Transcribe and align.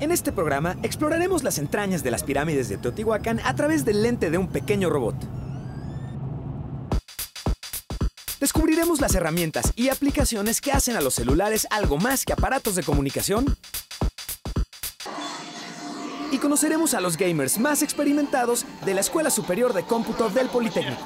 En 0.00 0.12
este 0.12 0.30
programa 0.30 0.76
exploraremos 0.84 1.42
las 1.42 1.58
entrañas 1.58 2.04
de 2.04 2.12
las 2.12 2.22
pirámides 2.22 2.68
de 2.68 2.78
Teotihuacán 2.78 3.40
a 3.44 3.56
través 3.56 3.84
del 3.84 4.02
lente 4.02 4.30
de 4.30 4.38
un 4.38 4.46
pequeño 4.46 4.88
robot. 4.90 5.16
Descubriremos 8.38 9.00
las 9.00 9.16
herramientas 9.16 9.72
y 9.74 9.88
aplicaciones 9.88 10.60
que 10.60 10.70
hacen 10.70 10.96
a 10.96 11.00
los 11.00 11.14
celulares 11.14 11.66
algo 11.70 11.98
más 11.98 12.24
que 12.24 12.32
aparatos 12.32 12.76
de 12.76 12.84
comunicación. 12.84 13.56
Y 16.30 16.38
conoceremos 16.38 16.94
a 16.94 17.00
los 17.00 17.16
gamers 17.16 17.58
más 17.58 17.82
experimentados 17.82 18.66
de 18.84 18.94
la 18.94 19.00
Escuela 19.00 19.30
Superior 19.30 19.72
de 19.72 19.82
Cómputo 19.82 20.30
del 20.30 20.46
Politécnico. 20.46 21.02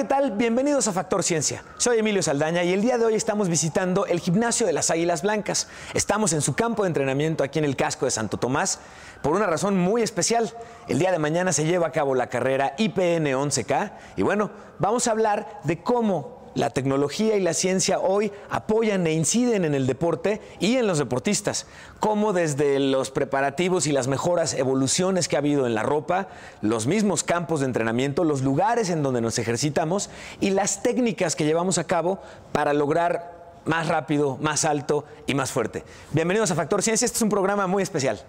¿Qué 0.00 0.06
tal? 0.06 0.30
Bienvenidos 0.30 0.88
a 0.88 0.94
Factor 0.94 1.22
Ciencia. 1.22 1.62
Soy 1.76 1.98
Emilio 1.98 2.22
Saldaña 2.22 2.64
y 2.64 2.72
el 2.72 2.80
día 2.80 2.96
de 2.96 3.04
hoy 3.04 3.14
estamos 3.14 3.50
visitando 3.50 4.06
el 4.06 4.18
gimnasio 4.18 4.66
de 4.66 4.72
las 4.72 4.90
Águilas 4.90 5.20
Blancas. 5.20 5.68
Estamos 5.92 6.32
en 6.32 6.40
su 6.40 6.54
campo 6.54 6.84
de 6.84 6.86
entrenamiento 6.86 7.44
aquí 7.44 7.58
en 7.58 7.66
el 7.66 7.76
casco 7.76 8.06
de 8.06 8.10
Santo 8.10 8.38
Tomás 8.38 8.78
por 9.20 9.34
una 9.34 9.44
razón 9.44 9.76
muy 9.76 10.00
especial. 10.00 10.54
El 10.88 10.98
día 10.98 11.12
de 11.12 11.18
mañana 11.18 11.52
se 11.52 11.66
lleva 11.66 11.88
a 11.88 11.92
cabo 11.92 12.14
la 12.14 12.28
carrera 12.28 12.74
IPN 12.78 13.26
11K 13.26 13.92
y 14.16 14.22
bueno, 14.22 14.50
vamos 14.78 15.06
a 15.06 15.10
hablar 15.10 15.60
de 15.64 15.82
cómo 15.82 16.39
la 16.54 16.70
tecnología 16.70 17.36
y 17.36 17.40
la 17.40 17.54
ciencia 17.54 18.00
hoy 18.00 18.32
apoyan 18.48 19.06
e 19.06 19.12
inciden 19.12 19.64
en 19.64 19.74
el 19.74 19.86
deporte 19.86 20.40
y 20.58 20.76
en 20.76 20.86
los 20.86 20.98
deportistas, 20.98 21.66
como 21.98 22.32
desde 22.32 22.78
los 22.78 23.10
preparativos 23.10 23.86
y 23.86 23.92
las 23.92 24.08
mejoras 24.08 24.54
evoluciones 24.54 25.28
que 25.28 25.36
ha 25.36 25.40
habido 25.40 25.66
en 25.66 25.74
la 25.74 25.82
ropa, 25.82 26.28
los 26.60 26.86
mismos 26.86 27.22
campos 27.22 27.60
de 27.60 27.66
entrenamiento, 27.66 28.24
los 28.24 28.42
lugares 28.42 28.90
en 28.90 29.02
donde 29.02 29.20
nos 29.20 29.38
ejercitamos 29.38 30.10
y 30.40 30.50
las 30.50 30.82
técnicas 30.82 31.36
que 31.36 31.44
llevamos 31.44 31.78
a 31.78 31.84
cabo 31.84 32.20
para 32.52 32.72
lograr 32.72 33.40
más 33.64 33.88
rápido, 33.88 34.38
más 34.40 34.64
alto 34.64 35.04
y 35.26 35.34
más 35.34 35.52
fuerte. 35.52 35.84
Bienvenidos 36.12 36.50
a 36.50 36.54
Factor 36.54 36.82
Ciencia, 36.82 37.04
este 37.04 37.16
es 37.16 37.22
un 37.22 37.28
programa 37.28 37.66
muy 37.66 37.82
especial. 37.82 38.20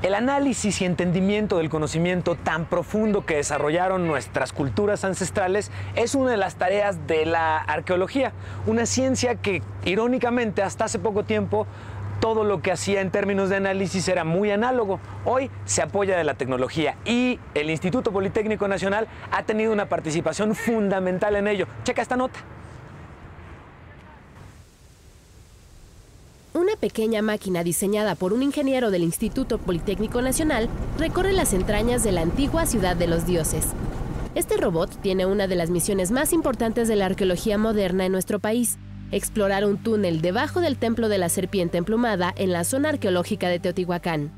El 0.00 0.14
análisis 0.14 0.80
y 0.80 0.84
entendimiento 0.84 1.58
del 1.58 1.70
conocimiento 1.70 2.36
tan 2.36 2.66
profundo 2.66 3.26
que 3.26 3.34
desarrollaron 3.34 4.06
nuestras 4.06 4.52
culturas 4.52 5.02
ancestrales 5.04 5.72
es 5.96 6.14
una 6.14 6.30
de 6.30 6.36
las 6.36 6.54
tareas 6.54 7.08
de 7.08 7.26
la 7.26 7.56
arqueología, 7.58 8.32
una 8.68 8.86
ciencia 8.86 9.34
que 9.34 9.60
irónicamente 9.84 10.62
hasta 10.62 10.84
hace 10.84 11.00
poco 11.00 11.24
tiempo 11.24 11.66
todo 12.20 12.44
lo 12.44 12.62
que 12.62 12.70
hacía 12.70 13.00
en 13.00 13.10
términos 13.10 13.48
de 13.48 13.56
análisis 13.56 14.06
era 14.06 14.22
muy 14.22 14.52
análogo. 14.52 15.00
Hoy 15.24 15.50
se 15.64 15.82
apoya 15.82 16.16
de 16.16 16.22
la 16.22 16.34
tecnología 16.34 16.94
y 17.04 17.40
el 17.54 17.68
Instituto 17.68 18.12
Politécnico 18.12 18.68
Nacional 18.68 19.08
ha 19.32 19.42
tenido 19.42 19.72
una 19.72 19.88
participación 19.88 20.54
fundamental 20.54 21.34
en 21.34 21.48
ello. 21.48 21.66
Checa 21.82 22.02
esta 22.02 22.16
nota. 22.16 22.38
Una 26.58 26.74
pequeña 26.74 27.22
máquina 27.22 27.62
diseñada 27.62 28.16
por 28.16 28.32
un 28.32 28.42
ingeniero 28.42 28.90
del 28.90 29.04
Instituto 29.04 29.58
Politécnico 29.58 30.22
Nacional 30.22 30.68
recorre 30.98 31.32
las 31.32 31.52
entrañas 31.52 32.02
de 32.02 32.10
la 32.10 32.22
antigua 32.22 32.66
ciudad 32.66 32.96
de 32.96 33.06
los 33.06 33.24
dioses. 33.24 33.64
Este 34.34 34.56
robot 34.56 35.00
tiene 35.00 35.24
una 35.24 35.46
de 35.46 35.54
las 35.54 35.70
misiones 35.70 36.10
más 36.10 36.32
importantes 36.32 36.88
de 36.88 36.96
la 36.96 37.06
arqueología 37.06 37.58
moderna 37.58 38.06
en 38.06 38.10
nuestro 38.10 38.40
país, 38.40 38.76
explorar 39.12 39.64
un 39.64 39.80
túnel 39.80 40.20
debajo 40.20 40.60
del 40.60 40.78
templo 40.78 41.08
de 41.08 41.18
la 41.18 41.28
serpiente 41.28 41.78
emplumada 41.78 42.34
en 42.36 42.50
la 42.50 42.64
zona 42.64 42.88
arqueológica 42.88 43.48
de 43.48 43.60
Teotihuacán. 43.60 44.32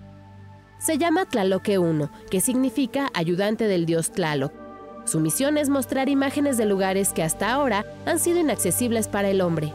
Se 0.79 0.99
llama 0.99 1.25
Tlaloque 1.25 1.79
1, 1.79 2.11
que 2.31 2.43
significa 2.43 3.09
ayudante 3.15 3.67
del 3.67 3.87
dios 3.87 4.13
Tlaloc. 4.13 4.53
Su 5.07 5.21
misión 5.21 5.57
es 5.57 5.71
mostrar 5.71 6.11
imágenes 6.11 6.59
de 6.59 6.67
lugares 6.67 7.15
que 7.15 7.23
hasta 7.23 7.51
ahora 7.51 7.87
han 8.05 8.19
sido 8.19 8.41
inaccesibles 8.41 9.09
para 9.09 9.31
el 9.31 9.41
hombre. 9.41 9.73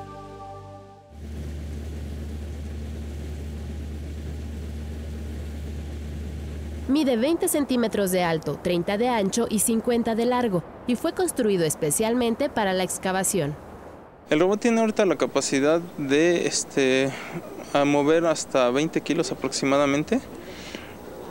Mide 6.87 7.17
20 7.17 7.47
centímetros 7.47 8.11
de 8.11 8.21
alto, 8.21 8.59
30 8.61 8.99
de 8.99 9.09
ancho 9.09 9.47
y 9.49 9.57
50 9.57 10.13
de 10.13 10.25
largo, 10.25 10.63
y 10.85 10.95
fue 10.95 11.13
construido 11.13 11.65
especialmente 11.65 12.47
para 12.47 12.73
la 12.73 12.83
excavación. 12.83 13.55
El 14.29 14.39
robot 14.39 14.59
tiene 14.59 14.81
ahorita 14.81 15.03
la 15.07 15.15
capacidad 15.15 15.81
de 15.97 16.45
este, 16.45 17.09
a 17.73 17.85
mover 17.85 18.27
hasta 18.27 18.69
20 18.69 19.01
kilos 19.01 19.31
aproximadamente. 19.31 20.19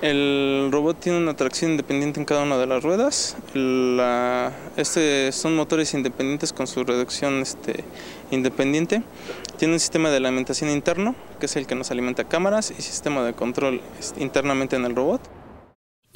El 0.03 0.71
robot 0.73 0.99
tiene 0.99 1.19
una 1.19 1.37
tracción 1.37 1.71
independiente 1.71 2.19
en 2.19 2.27
cada 2.27 2.43
una 2.43 2.59
de 2.59 2.67
las 2.67 2.83
ruedas. 2.83 3.37
La, 3.55 4.53
este 4.77 5.31
son 5.31 5.55
motores 5.55 5.95
independientes 5.95 6.53
con 6.53 6.67
su 6.67 6.83
reducción 6.83 7.41
este, 7.41 7.85
independiente. 8.33 9.05
Tiene 9.57 9.75
un 9.75 9.81
sistema 9.81 10.11
de 10.11 10.17
alimentación 10.17 10.69
interno, 10.69 11.15
que 11.39 11.47
es 11.47 11.55
el 11.55 11.69
que 11.69 11.77
nos 11.77 11.93
alimenta 11.93 12.25
cámaras, 12.25 12.73
y 12.77 12.83
sistema 12.83 13.23
de 13.23 13.35
control 13.35 13.81
este, 14.01 14.21
internamente 14.21 14.75
en 14.75 14.85
el 14.85 14.97
robot. 14.97 15.21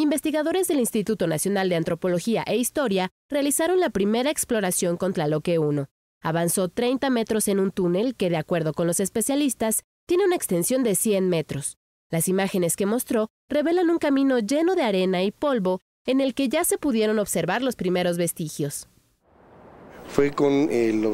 Investigadores 0.01 0.69
del 0.69 0.79
Instituto 0.79 1.27
Nacional 1.27 1.69
de 1.69 1.75
Antropología 1.75 2.45
e 2.47 2.57
Historia 2.57 3.11
realizaron 3.29 3.81
la 3.81 3.91
primera 3.91 4.31
exploración 4.31 4.97
con 4.97 5.13
Tlaloque 5.13 5.59
1. 5.59 5.89
Avanzó 6.23 6.69
30 6.69 7.11
metros 7.11 7.49
en 7.49 7.59
un 7.59 7.73
túnel 7.73 8.15
que, 8.15 8.31
de 8.31 8.37
acuerdo 8.37 8.75
con 8.75 8.87
los 8.87 9.01
especialistas, 9.01 9.83
tiene 10.07 10.25
una 10.25 10.37
extensión 10.37 10.85
de 10.85 10.95
100 10.95 11.29
metros. 11.29 11.79
Las 12.11 12.29
imágenes 12.29 12.77
que 12.77 12.87
mostró 12.87 13.27
revelan 13.49 13.91
un 13.91 13.99
camino 13.99 14.39
lleno 14.39 14.77
de 14.77 14.83
arena 14.83 15.25
y 15.25 15.33
polvo 15.33 15.81
en 16.07 16.21
el 16.21 16.33
que 16.33 16.49
ya 16.49 16.63
se 16.63 16.79
pudieron 16.79 17.19
observar 17.19 17.63
los 17.63 17.75
primeros 17.75 18.19
vestigios. 18.19 18.87
Fue 20.07 20.31
con 20.31 20.71
el, 20.71 21.05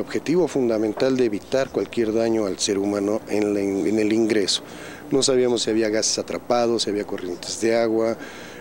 objetivo 0.00 0.46
fundamental 0.46 1.16
de 1.16 1.24
evitar 1.24 1.70
cualquier 1.70 2.14
daño 2.14 2.46
al 2.46 2.58
ser 2.60 2.78
humano 2.78 3.20
en 3.28 3.98
el 3.98 4.12
ingreso. 4.12 4.62
No 5.10 5.22
sabíamos 5.22 5.62
si 5.62 5.70
había 5.70 5.88
gases 5.88 6.18
atrapados, 6.18 6.84
si 6.84 6.90
había 6.90 7.04
corrientes 7.04 7.60
de 7.60 7.76
agua, 7.76 8.16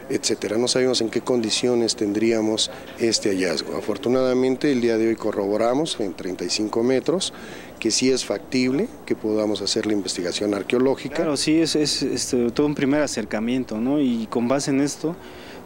etcétera. 0.09 0.57
No 0.57 0.67
sabíamos 0.67 1.01
en 1.01 1.09
qué 1.09 1.21
condiciones 1.21 1.95
tendríamos 1.95 2.69
este 2.99 3.29
hallazgo. 3.29 3.77
Afortunadamente 3.77 4.71
el 4.71 4.81
día 4.81 4.97
de 4.97 5.07
hoy 5.07 5.15
corroboramos 5.15 5.99
en 5.99 6.13
35 6.13 6.83
metros 6.83 7.33
que 7.79 7.89
sí 7.89 8.11
es 8.11 8.25
factible 8.25 8.87
que 9.05 9.15
podamos 9.15 9.61
hacer 9.61 9.87
la 9.87 9.93
investigación 9.93 10.53
arqueológica. 10.53 11.15
Claro, 11.15 11.35
sí, 11.35 11.59
es, 11.59 11.75
es, 11.75 12.03
es 12.03 12.35
todo 12.53 12.67
un 12.67 12.75
primer 12.75 13.01
acercamiento, 13.01 13.79
¿no? 13.79 13.99
Y 13.99 14.27
con 14.29 14.47
base 14.47 14.69
en 14.69 14.81
esto 14.81 15.15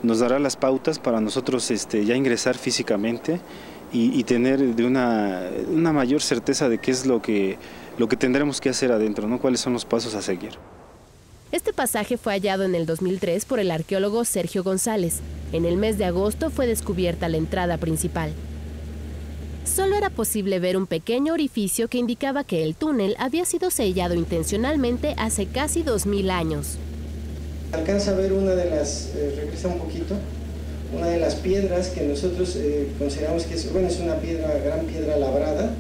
nos 0.01 0.19
dará 0.19 0.39
las 0.39 0.55
pautas 0.55 0.97
para 0.97 1.19
nosotros 1.19 1.69
este, 1.71 2.05
ya 2.05 2.15
ingresar 2.15 2.57
físicamente 2.57 3.41
y, 3.91 4.17
y 4.17 4.23
tener 4.23 4.59
de 4.59 4.85
una, 4.85 5.41
una 5.73 5.91
mayor 5.91 6.21
certeza 6.21 6.69
de 6.69 6.77
qué 6.77 6.91
es 6.91 7.05
lo 7.05 7.21
que, 7.21 7.57
lo 7.97 8.07
que 8.07 8.17
tendremos 8.17 8.61
que 8.61 8.69
hacer 8.69 8.91
adentro, 8.91 9.27
¿no? 9.27 9.39
cuáles 9.39 9.59
son 9.59 9.73
los 9.73 9.85
pasos 9.85 10.15
a 10.15 10.21
seguir. 10.21 10.51
Este 11.51 11.73
pasaje 11.73 12.17
fue 12.17 12.33
hallado 12.33 12.63
en 12.63 12.75
el 12.75 12.85
2003 12.85 13.45
por 13.45 13.59
el 13.59 13.71
arqueólogo 13.71 14.25
Sergio 14.25 14.63
González. 14.63 15.19
En 15.53 15.63
el 15.65 15.77
mes 15.77 15.97
de 15.97 16.05
agosto 16.05 16.49
fue 16.49 16.67
descubierta 16.67 17.29
la 17.29 17.37
entrada 17.37 17.77
principal. 17.77 18.31
Solo 19.63 19.95
era 19.95 20.09
posible 20.09 20.59
ver 20.59 20.77
un 20.77 20.85
pequeño 20.85 21.33
orificio 21.33 21.87
que 21.87 21.97
indicaba 21.97 22.43
que 22.43 22.63
el 22.63 22.75
túnel 22.75 23.15
había 23.19 23.45
sido 23.45 23.71
sellado 23.71 24.15
intencionalmente 24.15 25.15
hace 25.17 25.47
casi 25.47 25.81
2000 25.81 26.29
años. 26.29 26.77
Alcanza 27.71 28.11
a 28.11 28.15
ver 28.15 28.33
una 28.33 28.51
de 28.51 28.69
las, 28.69 29.11
eh, 29.15 29.33
regresa 29.35 29.69
un 29.69 29.79
poquito, 29.79 30.15
una 30.95 31.07
de 31.07 31.19
las 31.19 31.35
piedras 31.35 31.89
que 31.89 32.01
nosotros 32.01 32.55
eh, 32.57 32.89
consideramos 32.99 33.43
que 33.45 33.55
es, 33.55 33.71
bueno, 33.71 33.87
es 33.87 33.99
una 33.99 34.15
piedra, 34.17 34.53
gran 34.63 34.85
piedra 34.85 35.17
labrada, 35.17 35.71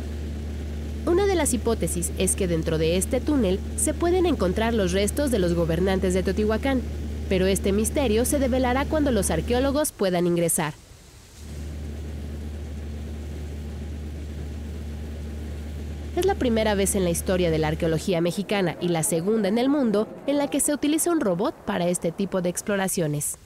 una 1.05 1.25
de 1.27 1.35
las 1.35 1.53
hipótesis 1.53 2.11
es 2.17 2.35
que 2.35 2.47
dentro 2.47 2.77
de 2.77 2.97
este 2.97 3.21
túnel 3.21 3.59
se 3.77 3.93
pueden 3.93 4.25
encontrar 4.25 4.73
los 4.73 4.91
restos 4.91 5.31
de 5.31 5.39
los 5.39 5.53
gobernantes 5.53 6.13
de 6.13 6.23
Teotihuacán, 6.23 6.81
pero 7.29 7.45
este 7.45 7.71
misterio 7.71 8.25
se 8.25 8.39
develará 8.39 8.85
cuando 8.85 9.11
los 9.11 9.31
arqueólogos 9.31 9.91
puedan 9.91 10.27
ingresar. 10.27 10.73
Es 16.15 16.25
la 16.25 16.35
primera 16.35 16.75
vez 16.75 16.95
en 16.95 17.03
la 17.03 17.09
historia 17.09 17.51
de 17.51 17.59
la 17.59 17.67
arqueología 17.67 18.21
mexicana 18.21 18.77
y 18.79 18.87
la 18.87 19.03
segunda 19.03 19.49
en 19.49 19.57
el 19.57 19.69
mundo 19.69 20.07
en 20.27 20.37
la 20.37 20.49
que 20.49 20.61
se 20.61 20.73
utiliza 20.73 21.11
un 21.11 21.19
robot 21.19 21.53
para 21.65 21.87
este 21.87 22.11
tipo 22.11 22.41
de 22.41 22.49
exploraciones. 22.49 23.37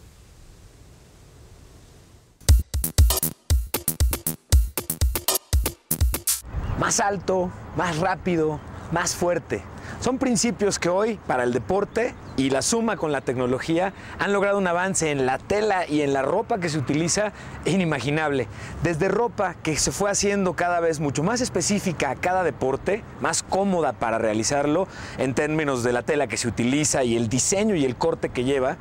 Más 6.90 7.02
alto, 7.02 7.52
más 7.78 8.00
rápido, 8.00 8.60
más 8.92 9.16
fuerte. 9.16 9.62
Son 10.00 10.18
principios 10.18 10.80
que 10.80 10.90
hoy 10.90 11.20
para 11.28 11.44
el 11.44 11.54
deporte 11.54 12.16
y 12.40 12.50
la 12.50 12.62
suma 12.62 12.96
con 12.96 13.12
la 13.12 13.20
tecnología 13.20 13.92
han 14.18 14.32
logrado 14.32 14.58
un 14.58 14.66
avance 14.66 15.12
en 15.12 15.26
la 15.26 15.38
tela 15.38 15.86
y 15.86 16.04
en 16.04 16.14
la 16.14 16.22
ropa 16.22 16.58
que 16.60 16.70
se 16.70 16.78
utiliza 16.78 17.34
inimaginable. 17.66 18.48
Desde 18.82 19.10
ropa 19.10 19.56
que 19.62 19.76
se 19.76 19.92
fue 19.92 20.10
haciendo 20.10 20.54
cada 20.54 20.80
vez 20.80 21.02
mucho 21.02 21.22
más 21.22 21.42
específica 21.42 22.12
a 22.12 22.16
cada 22.16 22.46
deporte, 22.46 23.04
más 23.20 23.44
cómoda 23.44 23.92
para 23.92 24.20
realizarlo 24.20 24.88
en 25.18 25.34
términos 25.34 25.84
de 25.84 25.92
la 25.92 26.02
tela 26.02 26.28
que 26.28 26.38
se 26.38 26.48
utiliza 26.48 27.04
y 27.04 27.18
el 27.18 27.28
diseño 27.28 27.76
y 27.76 27.84
el 27.84 27.98
corte 27.98 28.30
que 28.30 28.46
lleva, 28.46 28.78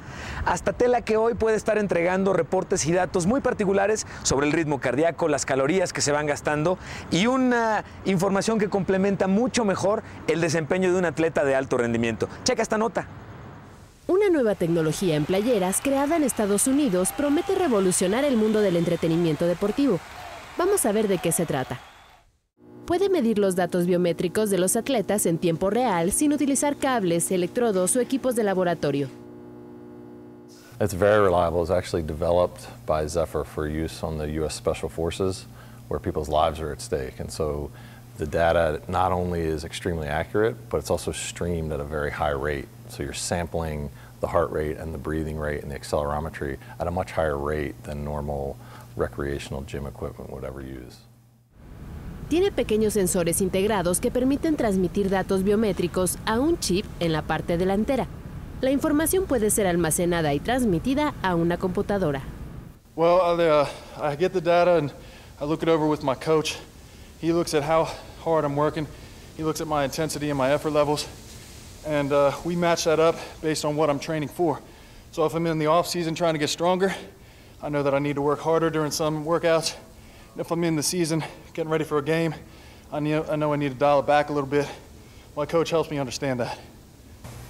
hasta 0.46 0.72
tela 0.72 1.00
que 1.00 1.16
hoy 1.16 1.34
puede 1.34 1.56
estar 1.56 1.78
entregando 1.78 2.34
reportes 2.34 2.86
y 2.86 2.92
datos 2.92 3.26
muy 3.26 3.40
particulares 3.40 4.06
sobre 4.22 4.46
el 4.46 4.52
ritmo 4.52 4.78
cardíaco, 4.78 5.26
las 5.26 5.46
calorías 5.46 5.92
que 5.92 6.00
se 6.00 6.12
van 6.12 6.26
gastando 6.26 6.78
y 7.10 7.26
una 7.26 7.84
información 8.04 8.60
que 8.60 8.68
complementa 8.68 9.26
mucho 9.26 9.64
mejor 9.64 10.04
el 10.28 10.40
desempeño 10.40 10.92
de 10.92 10.98
un 10.98 11.06
atleta 11.06 11.44
de 11.44 11.56
alto 11.56 11.76
rendimiento. 11.76 12.28
Checa 12.44 12.62
esta 12.62 12.78
nota. 12.78 13.08
Una 14.10 14.30
nueva 14.30 14.54
tecnología 14.54 15.16
en 15.16 15.26
playeras 15.26 15.82
creada 15.82 16.16
en 16.16 16.24
Estados 16.24 16.66
Unidos 16.66 17.10
promete 17.14 17.54
revolucionar 17.54 18.24
el 18.24 18.38
mundo 18.38 18.62
del 18.62 18.76
entretenimiento 18.76 19.46
deportivo. 19.46 20.00
Vamos 20.56 20.86
a 20.86 20.92
ver 20.92 21.08
de 21.08 21.18
qué 21.18 21.30
se 21.30 21.44
trata. 21.44 21.78
Puede 22.86 23.10
medir 23.10 23.38
los 23.38 23.54
datos 23.54 23.84
biométricos 23.84 24.48
de 24.48 24.56
los 24.56 24.76
atletas 24.76 25.26
en 25.26 25.36
tiempo 25.36 25.68
real 25.68 26.10
sin 26.10 26.32
utilizar 26.32 26.78
cables, 26.78 27.30
electrodos 27.30 27.96
o 27.96 28.00
equipos 28.00 28.34
de 28.34 28.44
laboratorio. 28.44 29.08
It's 30.80 30.94
very 30.94 31.22
reliable. 31.22 31.60
It's 31.60 31.70
actually 31.70 32.02
developed 32.02 32.66
by 32.86 33.06
Zephyr 33.06 33.44
for 33.44 33.68
use 33.68 34.02
on 34.02 34.16
the 34.16 34.30
U.S. 34.40 34.54
Special 34.54 34.88
Forces, 34.88 35.46
where 35.88 36.00
people's 36.00 36.30
lives 36.30 36.60
are 36.60 36.72
at 36.72 36.80
stake. 36.80 37.20
The 38.18 38.26
data 38.26 38.82
not 38.88 39.12
only 39.12 39.40
is 39.40 39.64
extremely 39.64 40.08
accurate, 40.08 40.56
but 40.68 40.78
it's 40.78 40.90
also 40.90 41.12
streamed 41.12 41.72
at 41.72 41.80
a 41.80 41.84
very 41.84 42.10
high 42.10 42.34
rate. 42.34 42.68
So 42.88 43.02
you're 43.02 43.12
sampling 43.12 43.90
the 44.20 44.26
heart 44.26 44.50
rate 44.50 44.76
and 44.76 44.92
the 44.92 44.98
breathing 44.98 45.38
rate 45.38 45.62
and 45.62 45.70
the 45.70 45.78
accelerometry 45.78 46.58
at 46.80 46.86
a 46.88 46.90
much 46.90 47.12
higher 47.12 47.38
rate 47.38 47.80
than 47.84 48.04
normal 48.04 48.56
recreational 48.96 49.62
gym 49.62 49.86
equipment 49.86 50.30
would 50.30 50.44
ever 50.44 50.60
use. 50.60 50.98
Tiene 52.28 52.50
pequeños 52.50 52.92
sensores 52.92 53.40
integrados 53.40 54.00
que 54.00 54.10
permiten 54.10 54.56
transmitir 54.56 55.08
datos 55.08 55.44
biométricos 55.44 56.18
a 56.26 56.38
un 56.38 56.58
chip 56.58 56.84
en 57.00 57.12
la 57.12 57.22
parte 57.22 57.56
delantera. 57.56 58.06
La 58.60 58.70
información 58.70 59.24
puede 59.24 59.50
ser 59.50 59.66
almacenada 59.66 60.34
y 60.34 60.40
transmitida 60.40 61.14
a 61.22 61.36
una 61.36 61.56
computadora. 61.56 62.22
Well, 62.96 63.20
uh, 63.40 63.66
I 64.02 64.16
get 64.16 64.32
the 64.32 64.40
data 64.40 64.76
and 64.76 64.92
I 65.40 65.44
look 65.44 65.62
it 65.62 65.68
over 65.68 65.86
with 65.86 66.02
my 66.02 66.16
coach. 66.16 66.58
He 67.20 67.32
looks 67.32 67.54
at 67.54 67.62
how 67.62 67.88
hard 68.22 68.44
I'm 68.44 68.56
working. 68.56 68.86
He 69.36 69.44
looks 69.44 69.60
at 69.60 69.66
my 69.66 69.84
intensity 69.84 70.30
and 70.30 70.38
my 70.38 70.50
effort 70.50 70.70
levels. 70.70 71.08
And 71.86 72.12
uh, 72.12 72.32
we 72.44 72.56
match 72.56 72.84
that 72.84 73.00
up 73.00 73.16
based 73.40 73.64
on 73.64 73.76
what 73.76 73.88
I'm 73.88 73.98
training 73.98 74.28
for. 74.28 74.60
So 75.12 75.24
if 75.24 75.34
I'm 75.34 75.46
in 75.46 75.58
the 75.58 75.66
off 75.66 75.86
season 75.86 76.14
trying 76.14 76.34
to 76.34 76.38
get 76.38 76.48
stronger, 76.48 76.94
I 77.62 77.68
know 77.68 77.82
that 77.82 77.94
I 77.94 77.98
need 77.98 78.16
to 78.16 78.22
work 78.22 78.40
harder 78.40 78.70
during 78.70 78.90
some 78.90 79.24
workouts. 79.24 79.74
And 80.32 80.40
If 80.40 80.50
I'm 80.50 80.62
in 80.64 80.76
the 80.76 80.82
season 80.82 81.24
getting 81.54 81.70
ready 81.70 81.84
for 81.84 81.98
a 81.98 82.02
game, 82.02 82.34
I, 82.92 82.98
I 82.98 83.36
know 83.36 83.52
I 83.52 83.56
need 83.56 83.70
to 83.70 83.78
dial 83.78 84.00
it 84.00 84.06
back 84.06 84.30
a 84.30 84.32
little 84.32 84.48
bit. 84.48 84.68
My 85.36 85.46
coach 85.46 85.70
helps 85.70 85.90
me 85.90 85.98
understand 85.98 86.40
that. 86.40 86.58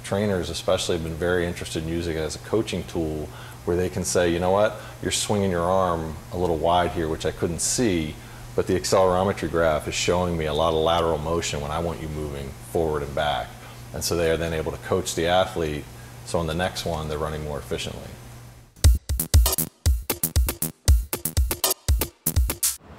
Trainers, 0.05 0.51
especially, 0.51 0.97
have 0.97 1.05
been 1.05 1.15
very 1.15 1.47
interested 1.47 1.83
in 1.83 1.89
using 1.89 2.17
it 2.17 2.21
as 2.21 2.37
a 2.37 2.41
coaching 2.41 2.85
tool 2.85 3.29
where 3.65 3.77
they 3.77 3.89
can 3.89 4.05
say, 4.05 4.33
you 4.33 4.39
know 4.39 4.51
what, 4.51 4.81
you're 5.03 5.13
swinging 5.13 5.51
your 5.51 5.65
arm 5.65 6.15
a 6.33 6.39
little 6.39 6.57
wide 6.57 6.91
here, 6.93 7.09
which 7.09 7.27
I 7.27 7.31
couldn't 7.31 7.61
see, 7.61 8.15
but 8.59 8.67
the 8.67 8.75
accelerometry 8.75 9.49
graph 9.49 9.87
is 9.87 9.95
showing 9.95 10.37
me 10.37 10.47
a 10.47 10.53
lot 10.53 10.75
of 10.75 10.83
lateral 10.83 11.17
motion 11.17 11.61
when 11.61 11.71
I 11.71 11.79
want 11.79 12.03
you 12.03 12.09
moving 12.09 12.51
forward 12.73 13.05
and 13.05 13.15
back. 13.15 13.47
And 13.95 14.03
so 14.03 14.17
they 14.17 14.33
are 14.33 14.37
then 14.37 14.53
able 14.53 14.73
to 14.73 14.79
coach 14.79 15.15
the 15.15 15.29
athlete 15.29 15.85
so 16.27 16.41
on 16.41 16.49
the 16.49 16.57
next 16.57 16.85
one 16.85 17.09
they're 17.09 17.23
running 17.23 17.45
more 17.45 17.61
efficiently. 17.61 18.11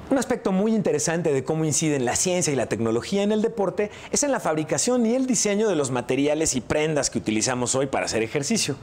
Un 0.10 0.18
aspecto 0.18 0.54
muy 0.54 0.74
interesante 0.74 1.34
de 1.34 1.44
cómo 1.44 1.66
inciden 1.66 2.06
la 2.06 2.16
ciencia 2.16 2.54
y 2.54 2.56
la 2.56 2.68
tecnología 2.68 3.24
en 3.24 3.34
el 3.34 3.42
deporte 3.42 3.92
es 4.12 4.24
en 4.24 4.32
la 4.32 4.40
fabricación 4.40 5.06
y 5.06 5.14
el 5.14 5.28
diseño 5.28 5.68
de 5.68 5.76
los 5.76 5.92
materiales 5.92 6.56
y 6.56 6.62
prendas 6.62 7.10
que 7.10 7.18
utilizamos 7.18 7.76
hoy 7.76 7.88
para 7.88 8.06
hacer 8.06 8.24
ejercicio. 8.24 8.78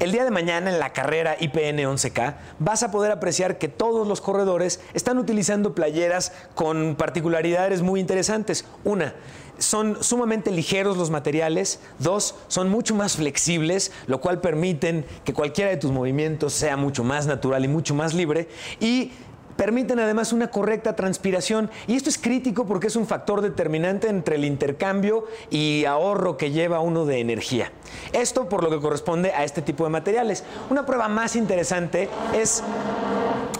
El 0.00 0.12
día 0.12 0.24
de 0.24 0.30
mañana 0.30 0.70
en 0.70 0.78
la 0.78 0.94
carrera 0.94 1.36
IPN 1.38 1.76
11K 1.76 2.34
vas 2.58 2.82
a 2.82 2.90
poder 2.90 3.12
apreciar 3.12 3.58
que 3.58 3.68
todos 3.68 4.08
los 4.08 4.22
corredores 4.22 4.80
están 4.94 5.18
utilizando 5.18 5.74
playeras 5.74 6.32
con 6.54 6.96
particularidades 6.96 7.82
muy 7.82 8.00
interesantes. 8.00 8.64
Una, 8.82 9.14
son 9.58 10.02
sumamente 10.02 10.52
ligeros 10.52 10.96
los 10.96 11.10
materiales. 11.10 11.80
Dos, 11.98 12.34
son 12.48 12.70
mucho 12.70 12.94
más 12.94 13.16
flexibles, 13.16 13.92
lo 14.06 14.22
cual 14.22 14.40
permiten 14.40 15.04
que 15.22 15.34
cualquiera 15.34 15.70
de 15.70 15.76
tus 15.76 15.90
movimientos 15.90 16.54
sea 16.54 16.78
mucho 16.78 17.04
más 17.04 17.26
natural 17.26 17.62
y 17.66 17.68
mucho 17.68 17.94
más 17.94 18.14
libre. 18.14 18.48
Y 18.80 19.12
permiten 19.60 19.98
además 19.98 20.32
una 20.32 20.50
correcta 20.50 20.96
transpiración 20.96 21.68
y 21.86 21.94
esto 21.94 22.08
es 22.08 22.16
crítico 22.16 22.64
porque 22.64 22.86
es 22.86 22.96
un 22.96 23.06
factor 23.06 23.42
determinante 23.42 24.08
entre 24.08 24.36
el 24.36 24.46
intercambio 24.46 25.26
y 25.50 25.84
ahorro 25.84 26.38
que 26.38 26.50
lleva 26.50 26.80
uno 26.80 27.04
de 27.04 27.20
energía. 27.20 27.70
Esto 28.14 28.48
por 28.48 28.64
lo 28.64 28.70
que 28.70 28.80
corresponde 28.80 29.32
a 29.32 29.44
este 29.44 29.60
tipo 29.60 29.84
de 29.84 29.90
materiales. 29.90 30.44
Una 30.70 30.86
prueba 30.86 31.08
más 31.08 31.36
interesante 31.36 32.08
es 32.32 32.62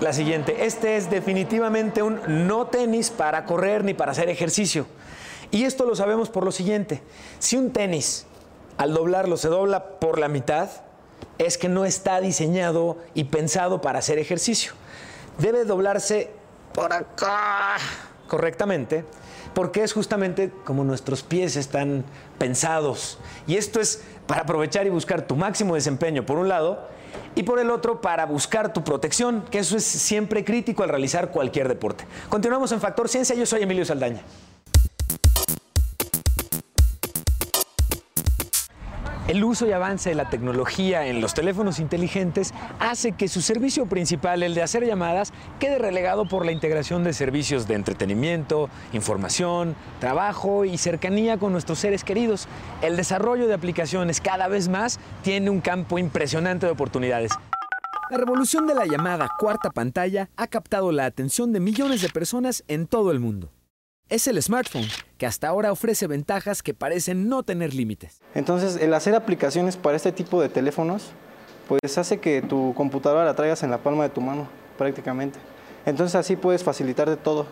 la 0.00 0.14
siguiente. 0.14 0.64
Este 0.64 0.96
es 0.96 1.10
definitivamente 1.10 2.02
un 2.02 2.18
no 2.46 2.68
tenis 2.68 3.10
para 3.10 3.44
correr 3.44 3.84
ni 3.84 3.92
para 3.92 4.12
hacer 4.12 4.30
ejercicio. 4.30 4.86
Y 5.50 5.64
esto 5.64 5.84
lo 5.84 5.94
sabemos 5.94 6.30
por 6.30 6.46
lo 6.46 6.50
siguiente. 6.50 7.02
Si 7.40 7.58
un 7.58 7.74
tenis 7.74 8.24
al 8.78 8.94
doblarlo 8.94 9.36
se 9.36 9.48
dobla 9.48 10.00
por 10.00 10.18
la 10.18 10.28
mitad, 10.28 10.70
es 11.36 11.58
que 11.58 11.68
no 11.68 11.84
está 11.84 12.22
diseñado 12.22 12.96
y 13.12 13.24
pensado 13.24 13.82
para 13.82 13.98
hacer 13.98 14.18
ejercicio 14.18 14.72
debe 15.40 15.64
doblarse 15.64 16.30
por 16.72 16.92
acá 16.92 17.76
correctamente, 18.28 19.04
porque 19.54 19.82
es 19.82 19.92
justamente 19.92 20.52
como 20.64 20.84
nuestros 20.84 21.22
pies 21.22 21.56
están 21.56 22.04
pensados. 22.38 23.18
Y 23.46 23.56
esto 23.56 23.80
es 23.80 24.02
para 24.26 24.42
aprovechar 24.42 24.86
y 24.86 24.90
buscar 24.90 25.26
tu 25.26 25.34
máximo 25.34 25.74
desempeño, 25.74 26.24
por 26.24 26.38
un 26.38 26.48
lado, 26.48 26.88
y 27.34 27.42
por 27.42 27.58
el 27.58 27.70
otro 27.70 28.00
para 28.00 28.26
buscar 28.26 28.72
tu 28.72 28.84
protección, 28.84 29.44
que 29.50 29.58
eso 29.58 29.76
es 29.76 29.84
siempre 29.84 30.44
crítico 30.44 30.82
al 30.82 30.88
realizar 30.88 31.30
cualquier 31.30 31.68
deporte. 31.68 32.04
Continuamos 32.28 32.70
en 32.72 32.80
Factor 32.80 33.08
Ciencia, 33.08 33.34
yo 33.34 33.46
soy 33.46 33.62
Emilio 33.62 33.84
Saldaña. 33.84 34.22
El 39.30 39.44
uso 39.44 39.64
y 39.64 39.70
avance 39.70 40.08
de 40.08 40.16
la 40.16 40.28
tecnología 40.28 41.06
en 41.06 41.20
los 41.20 41.34
teléfonos 41.34 41.78
inteligentes 41.78 42.52
hace 42.80 43.12
que 43.12 43.28
su 43.28 43.42
servicio 43.42 43.86
principal, 43.86 44.42
el 44.42 44.56
de 44.56 44.62
hacer 44.64 44.84
llamadas, 44.84 45.32
quede 45.60 45.78
relegado 45.78 46.26
por 46.26 46.44
la 46.44 46.50
integración 46.50 47.04
de 47.04 47.12
servicios 47.12 47.68
de 47.68 47.76
entretenimiento, 47.76 48.68
información, 48.92 49.76
trabajo 50.00 50.64
y 50.64 50.78
cercanía 50.78 51.38
con 51.38 51.52
nuestros 51.52 51.78
seres 51.78 52.02
queridos. 52.02 52.48
El 52.82 52.96
desarrollo 52.96 53.46
de 53.46 53.54
aplicaciones 53.54 54.20
cada 54.20 54.48
vez 54.48 54.68
más 54.68 54.98
tiene 55.22 55.48
un 55.48 55.60
campo 55.60 56.00
impresionante 56.00 56.66
de 56.66 56.72
oportunidades. 56.72 57.30
La 58.10 58.18
revolución 58.18 58.66
de 58.66 58.74
la 58.74 58.84
llamada 58.84 59.28
cuarta 59.38 59.70
pantalla 59.70 60.28
ha 60.36 60.48
captado 60.48 60.90
la 60.90 61.04
atención 61.04 61.52
de 61.52 61.60
millones 61.60 62.02
de 62.02 62.08
personas 62.08 62.64
en 62.66 62.88
todo 62.88 63.12
el 63.12 63.20
mundo 63.20 63.52
es 64.10 64.26
el 64.26 64.42
smartphone, 64.42 64.86
que 65.18 65.26
hasta 65.26 65.48
ahora 65.48 65.72
ofrece 65.72 66.08
ventajas 66.08 66.62
que 66.62 66.74
parecen 66.74 67.28
no 67.28 67.44
tener 67.44 67.72
límites. 67.72 68.20
Entonces, 68.34 68.76
el 68.76 68.92
hacer 68.92 69.14
aplicaciones 69.14 69.76
para 69.76 69.96
este 69.96 70.10
tipo 70.10 70.42
de 70.42 70.48
teléfonos, 70.48 71.12
pues 71.68 71.96
hace 71.96 72.18
que 72.18 72.42
tu 72.42 72.74
computadora 72.76 73.24
la 73.24 73.34
traigas 73.34 73.62
en 73.62 73.70
la 73.70 73.78
palma 73.78 74.02
de 74.02 74.10
tu 74.10 74.20
mano, 74.20 74.48
prácticamente. 74.76 75.38
Entonces, 75.86 76.16
así 76.16 76.34
puedes 76.34 76.64
facilitar 76.64 77.08
de 77.08 77.16
todo. 77.16 77.46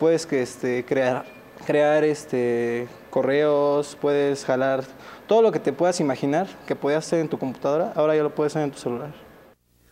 Puedes 0.00 0.26
que, 0.26 0.42
este, 0.42 0.84
crear, 0.84 1.24
crear 1.64 2.02
este, 2.02 2.88
correos, 3.10 3.96
puedes 4.00 4.44
jalar 4.44 4.84
todo 5.28 5.42
lo 5.42 5.52
que 5.52 5.60
te 5.60 5.72
puedas 5.72 6.00
imaginar 6.00 6.48
que 6.66 6.74
podías 6.74 7.06
hacer 7.06 7.20
en 7.20 7.28
tu 7.28 7.38
computadora, 7.38 7.92
ahora 7.94 8.16
ya 8.16 8.22
lo 8.24 8.34
puedes 8.34 8.52
hacer 8.52 8.64
en 8.64 8.72
tu 8.72 8.78
celular. 8.78 9.14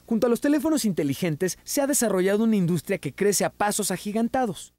Junto 0.07 0.27
a 0.27 0.31
los 0.31 0.41
teléfonos 0.41 0.85
inteligentes 0.85 1.59
se 1.65 1.81
ha 1.81 1.87
desarrollado 1.87 2.45
una 2.45 2.57
industria 2.57 2.99
que 2.99 3.13
crece 3.13 3.45
a 3.45 3.51
pasos 3.51 3.91
agigantados. 3.91 4.76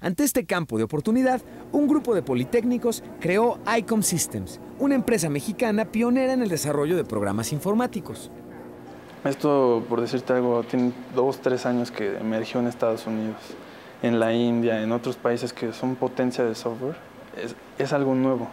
Ante 0.00 0.22
este 0.22 0.46
campo 0.46 0.78
de 0.78 0.84
oportunidad, 0.84 1.40
un 1.72 1.88
grupo 1.88 2.14
de 2.14 2.22
politécnicos 2.22 3.02
creó 3.18 3.58
ICOM 3.78 4.02
Systems, 4.02 4.60
una 4.78 4.94
empresa 4.94 5.28
mexicana 5.28 5.86
pionera 5.86 6.32
en 6.32 6.42
el 6.42 6.48
desarrollo 6.48 6.96
de 6.96 7.02
programas 7.02 7.52
informáticos. 7.52 8.30
Esto, 9.24 9.84
por 9.88 10.00
decirte 10.00 10.34
algo, 10.34 10.62
tiene 10.62 10.92
dos, 11.16 11.40
tres 11.40 11.66
años 11.66 11.90
que 11.90 12.16
emergió 12.16 12.60
en 12.60 12.68
Estados 12.68 13.08
Unidos, 13.08 13.38
en 14.04 14.20
la 14.20 14.32
India, 14.32 14.80
en 14.82 14.92
otros 14.92 15.16
países 15.16 15.52
que 15.52 15.72
son 15.72 15.96
potencia 15.96 16.44
de 16.44 16.54
software. 16.54 16.94
Es, 17.36 17.56
es 17.76 17.92
algo 17.92 18.14
nuevo. 18.14 18.46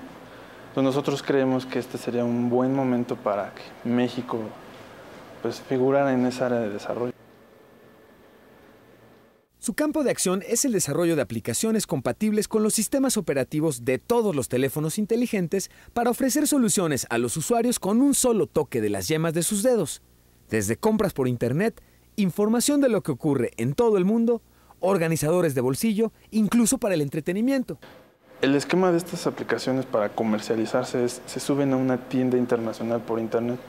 Entonces 0.69 0.83
nosotros 0.83 1.21
creemos 1.21 1.67
que 1.67 1.77
este 1.77 1.99
sería 1.99 2.25
un 2.25 2.49
buen 2.49 2.73
momento 2.73 3.15
para 3.17 3.51
que 3.53 3.87
México 3.87 4.39
pues, 5.43 5.61
figurara 5.61 6.11
en 6.11 6.25
esa 6.25 6.47
área 6.47 6.59
de 6.59 6.69
desarrollo. 6.69 7.14
Su 9.65 9.73
campo 9.73 10.03
de 10.03 10.11
acción 10.11 10.43
es 10.47 10.63
el 10.63 10.73
desarrollo 10.73 11.15
de 11.15 11.23
aplicaciones 11.23 11.87
compatibles 11.87 12.47
con 12.47 12.61
los 12.61 12.75
sistemas 12.75 13.17
operativos 13.17 13.83
de 13.83 13.97
todos 13.97 14.35
los 14.35 14.47
teléfonos 14.47 14.99
inteligentes 14.99 15.71
para 15.91 16.11
ofrecer 16.11 16.45
soluciones 16.45 17.07
a 17.09 17.17
los 17.17 17.35
usuarios 17.35 17.79
con 17.79 17.99
un 17.99 18.13
solo 18.13 18.45
toque 18.45 18.79
de 18.79 18.91
las 18.91 19.07
yemas 19.07 19.33
de 19.33 19.41
sus 19.41 19.63
dedos. 19.63 20.03
Desde 20.51 20.77
compras 20.77 21.13
por 21.13 21.27
Internet, 21.27 21.81
información 22.15 22.79
de 22.79 22.89
lo 22.89 23.01
que 23.01 23.11
ocurre 23.11 23.53
en 23.57 23.73
todo 23.73 23.97
el 23.97 24.05
mundo, 24.05 24.43
organizadores 24.81 25.55
de 25.55 25.61
bolsillo, 25.61 26.11
incluso 26.29 26.77
para 26.77 26.93
el 26.93 27.01
entretenimiento. 27.01 27.79
El 28.43 28.53
esquema 28.53 28.91
de 28.91 28.99
estas 28.99 29.25
aplicaciones 29.25 29.87
para 29.87 30.09
comercializarse 30.09 31.03
es, 31.03 31.23
se 31.25 31.39
suben 31.39 31.73
a 31.73 31.77
una 31.77 32.07
tienda 32.07 32.37
internacional 32.37 33.01
por 33.01 33.19
Internet. 33.19 33.59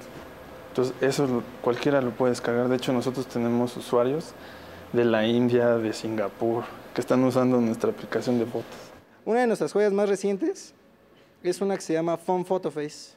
Entonces, 0.68 0.94
eso 1.00 1.42
cualquiera 1.62 2.02
lo 2.02 2.10
puede 2.10 2.32
descargar. 2.32 2.68
De 2.68 2.76
hecho, 2.76 2.92
nosotros 2.92 3.26
tenemos 3.28 3.74
usuarios 3.78 4.34
de 4.96 5.04
la 5.04 5.26
India, 5.26 5.76
de 5.76 5.92
Singapur, 5.92 6.64
que 6.94 7.02
están 7.02 7.22
usando 7.22 7.60
nuestra 7.60 7.90
aplicación 7.90 8.38
de 8.38 8.46
fotos. 8.46 8.74
Una 9.26 9.40
de 9.40 9.46
nuestras 9.46 9.70
joyas 9.72 9.92
más 9.92 10.08
recientes 10.08 10.72
es 11.42 11.60
una 11.60 11.76
que 11.76 11.82
se 11.82 11.92
llama 11.92 12.16
Phone 12.16 12.46
Photoface. 12.46 13.14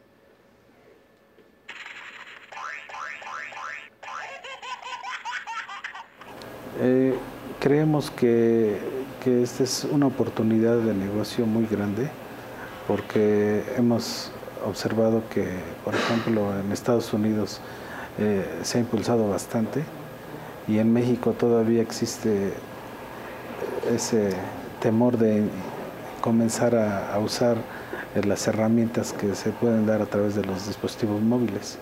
Eh, 6.82 7.16
creemos 7.60 8.12
que, 8.12 8.78
que 9.24 9.42
esta 9.42 9.64
es 9.64 9.86
una 9.86 10.08
oportunidad 10.08 10.78
de 10.78 10.94
negocio 10.94 11.46
muy 11.46 11.66
grande 11.66 12.10
porque 12.88 13.64
hemos 13.78 14.32
observado 14.66 15.24
que, 15.30 15.48
por 15.86 15.96
ejemplo, 15.96 16.60
en 16.60 16.72
Estados 16.74 17.14
Unidos 17.14 17.62
eh, 18.18 18.46
se 18.64 18.78
ha 18.78 18.82
impulsado 18.82 19.30
bastante 19.30 19.84
y 20.68 20.80
en 20.80 20.94
México 20.94 21.34
todavía 21.34 21.82
existe 21.82 22.54
ese 23.90 24.32
temor 24.80 25.18
de 25.18 25.44
comenzar 26.22 26.76
a, 26.76 27.18
usar 27.20 27.58
eh, 28.16 28.22
las 28.24 28.48
herramientas 28.48 29.14
que 29.14 29.36
se 29.36 29.52
pueden 29.52 29.86
dar 29.86 30.02
a 30.02 30.06
través 30.06 30.36
de 30.36 30.44
los 30.44 30.68
dispositivos 30.68 31.22
móviles. 31.22 31.80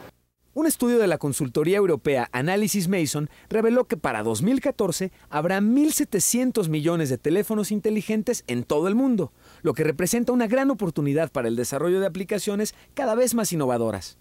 Un 0.54 0.66
estudio 0.66 0.98
de 0.98 1.06
la 1.06 1.20
consultoría 1.20 1.78
europea 1.78 2.30
Analysis 2.32 2.88
Mason 2.88 3.30
reveló 3.48 3.86
que 3.86 3.96
para 3.96 4.24
2014 4.24 5.12
habrá 5.30 5.60
1.700 5.62 6.68
millones 6.68 7.10
de 7.10 7.20
teléfonos 7.20 7.72
inteligentes 7.72 8.44
en 8.48 8.64
todo 8.64 8.88
el 8.88 8.96
mundo, 8.96 9.32
lo 9.62 9.76
que 9.76 9.84
representa 9.84 10.32
una 10.32 10.48
gran 10.48 10.72
oportunidad 10.72 11.32
para 11.32 11.48
el 11.48 11.56
desarrollo 11.56 12.00
de 12.00 12.08
aplicaciones 12.08 12.74
cada 12.96 13.14
vez 13.14 13.36
más 13.36 13.54
innovadoras. 13.54 14.18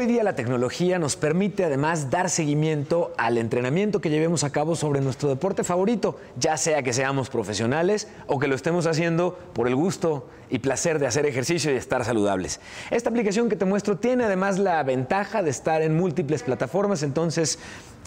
Hoy 0.00 0.06
día 0.06 0.24
la 0.24 0.34
tecnología 0.34 0.98
nos 0.98 1.16
permite 1.16 1.62
además 1.62 2.08
dar 2.08 2.30
seguimiento 2.30 3.12
al 3.18 3.36
entrenamiento 3.36 4.00
que 4.00 4.08
llevemos 4.08 4.44
a 4.44 4.50
cabo 4.50 4.74
sobre 4.74 5.02
nuestro 5.02 5.28
deporte 5.28 5.62
favorito, 5.62 6.16
ya 6.38 6.56
sea 6.56 6.82
que 6.82 6.94
seamos 6.94 7.28
profesionales 7.28 8.08
o 8.26 8.38
que 8.38 8.48
lo 8.48 8.54
estemos 8.54 8.86
haciendo 8.86 9.38
por 9.52 9.68
el 9.68 9.76
gusto 9.76 10.26
y 10.48 10.60
placer 10.60 11.00
de 11.00 11.06
hacer 11.06 11.26
ejercicio 11.26 11.70
y 11.70 11.76
estar 11.76 12.02
saludables. 12.02 12.60
Esta 12.90 13.10
aplicación 13.10 13.50
que 13.50 13.56
te 13.56 13.66
muestro 13.66 13.98
tiene 13.98 14.24
además 14.24 14.58
la 14.58 14.82
ventaja 14.84 15.42
de 15.42 15.50
estar 15.50 15.82
en 15.82 15.94
múltiples 15.94 16.44
plataformas, 16.44 17.02
entonces 17.02 17.58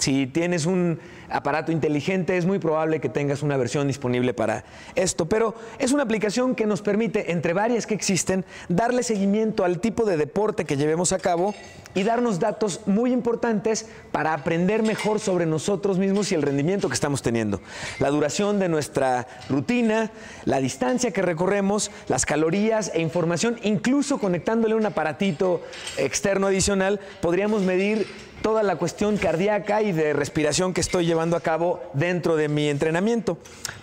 si 0.03 0.27
tienes 0.27 0.65
un 0.65 0.99
aparato 1.29 1.71
inteligente 1.71 2.35
es 2.35 2.45
muy 2.45 2.59
probable 2.59 2.99
que 2.99 3.07
tengas 3.07 3.41
una 3.41 3.55
versión 3.55 3.87
disponible 3.87 4.33
para 4.33 4.65
esto, 4.95 5.29
pero 5.29 5.55
es 5.79 5.93
una 5.93 6.03
aplicación 6.03 6.55
que 6.55 6.65
nos 6.65 6.81
permite, 6.81 7.31
entre 7.31 7.53
varias 7.53 7.87
que 7.87 7.93
existen, 7.93 8.43
darle 8.67 9.03
seguimiento 9.03 9.63
al 9.63 9.79
tipo 9.79 10.03
de 10.03 10.17
deporte 10.17 10.65
que 10.65 10.75
llevemos 10.75 11.13
a 11.13 11.19
cabo 11.19 11.55
y 11.95 12.03
darnos 12.03 12.39
datos 12.39 12.81
muy 12.85 13.13
importantes 13.13 13.87
para 14.11 14.33
aprender 14.33 14.83
mejor 14.83 15.21
sobre 15.21 15.45
nosotros 15.45 15.97
mismos 15.97 16.31
y 16.31 16.35
el 16.35 16.41
rendimiento 16.41 16.89
que 16.89 16.95
estamos 16.95 17.21
teniendo. 17.21 17.61
La 17.99 18.09
duración 18.09 18.59
de 18.59 18.67
nuestra 18.67 19.27
rutina, 19.49 20.11
la 20.43 20.59
distancia 20.59 21.11
que 21.11 21.21
recorremos, 21.21 21.91
las 22.09 22.25
calorías 22.25 22.91
e 22.93 23.01
información, 23.01 23.57
incluso 23.63 24.17
conectándole 24.17 24.75
un 24.75 24.85
aparatito 24.85 25.61
externo 25.97 26.47
adicional, 26.47 26.99
podríamos 27.21 27.61
medir 27.61 28.05
toda 28.41 28.63
la 28.63 28.75
cuestión 28.75 29.17
cardíaca 29.17 29.81
y 29.81 29.91
de 29.91 30.13
respiración 30.13 30.73
que 30.73 30.81
estoy 30.81 31.05
llevando 31.05 31.37
a 31.37 31.41
cabo 31.41 31.81
dentro 31.93 32.35
de 32.35 32.49
mi 32.49 32.67
entrenamiento. 32.69 33.37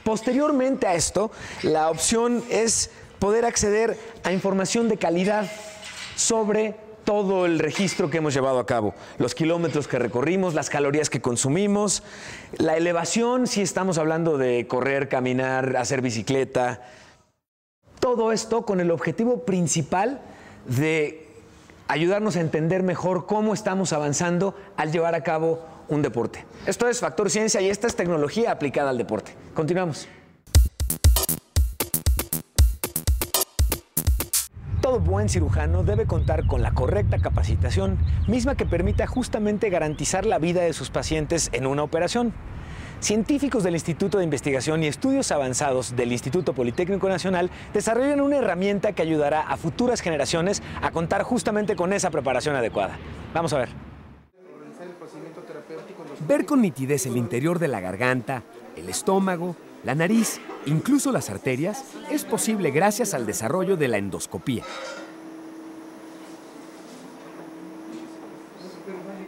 Posteriormente 0.04 0.87
a 0.87 0.95
esto, 0.95 1.30
la 1.62 1.90
opción 1.90 2.42
es 2.50 2.90
poder 3.19 3.45
acceder 3.45 3.99
a 4.25 4.33
información 4.33 4.88
de 4.88 4.97
calidad 4.97 5.50
sobre 6.16 6.75
todo 7.04 7.47
el 7.47 7.59
registro 7.59 8.11
que 8.11 8.19
hemos 8.19 8.35
llevado 8.35 8.59
a 8.59 8.66
cabo, 8.66 8.95
los 9.19 9.35
kilómetros 9.35 9.88
que 9.88 9.99
recorrimos, 9.99 10.54
las 10.54 10.71
calorías 10.71 11.11
que 11.11 11.21
consumimos, 11.21 12.02
la 12.59 12.76
elevación, 12.76 13.47
si 13.47 13.62
estamos 13.62 13.99
hablando 13.99 14.38
de 14.38 14.66
correr, 14.66 15.09
caminar, 15.09 15.76
hacer 15.76 16.02
bicicleta, 16.02 16.83
todo 18.00 18.33
esto 18.33 18.64
con 18.64 18.80
el 18.80 18.90
objetivo 18.90 19.45
principal 19.45 20.21
de 20.66 21.30
ayudarnos 21.91 22.37
a 22.37 22.41
entender 22.41 22.85
mejor 22.85 23.27
cómo 23.27 23.53
estamos 23.53 23.93
avanzando 23.93 24.55
al 24.77 24.93
llevar 24.93 25.17
a 25.17 25.25
cabo 25.25 25.67
un 25.89 26.03
deporte. 26.03 26.47
Esto 26.67 26.89
es 26.89 27.01
Factor 27.01 27.31
Ciencia 27.31 27.61
y 27.61 27.69
esta 27.69 27.89
es 27.89 27.97
tecnología 27.97 28.53
aplicada 28.53 28.91
al 28.91 28.99
deporte. 28.99 29.35
Continuamos. 29.55 30.07
Todo 34.81 35.01
buen 35.01 35.29
cirujano 35.29 35.83
debe 35.83 36.07
contar 36.07 36.47
con 36.47 36.63
la 36.63 36.73
correcta 36.73 37.19
capacitación, 37.19 37.99
misma 38.29 38.55
que 38.55 38.67
permita 38.67 39.09
justamente 39.09 39.69
garantizar 39.69 40.25
la 40.27 40.39
vida 40.39 40.63
de 40.63 40.73
sus 40.73 40.91
pacientes 40.91 41.51
en 41.53 41.67
una 41.67 41.83
operación. 41.83 42.33
Científicos 43.00 43.64
del 43.64 43.75
Instituto 43.75 44.19
de 44.19 44.25
Investigación 44.25 44.83
y 44.83 44.87
Estudios 44.87 45.33
Avanzados 45.33 45.97
del 45.97 46.12
Instituto 46.12 46.52
Politécnico 46.52 47.09
Nacional 47.09 47.50
desarrollan 47.73 48.21
una 48.21 48.37
herramienta 48.37 48.92
que 48.92 49.00
ayudará 49.00 49.40
a 49.40 49.57
futuras 49.57 50.02
generaciones 50.02 50.62
a 50.83 50.90
contar 50.90 51.23
justamente 51.23 51.76
con 51.76 51.95
esa 51.95 52.11
preparación 52.11 52.57
adecuada. 52.57 52.99
Vamos 53.33 53.54
a 53.54 53.59
ver. 53.59 53.71
Ver 56.28 56.45
con 56.45 56.61
nitidez 56.61 57.07
el 57.07 57.16
interior 57.16 57.59
de 57.59 57.69
la 57.69 57.80
garganta, 57.80 58.42
el 58.76 58.90
estómago, 58.90 59.57
la 59.83 59.95
nariz, 59.95 60.38
incluso 60.66 61.11
las 61.11 61.30
arterias, 61.30 61.85
es 62.11 62.26
posible 62.26 62.71
gracias 62.71 63.14
al 63.14 63.25
desarrollo 63.25 63.78
de 63.78 63.88
la 63.88 63.97
endoscopía. 63.97 64.62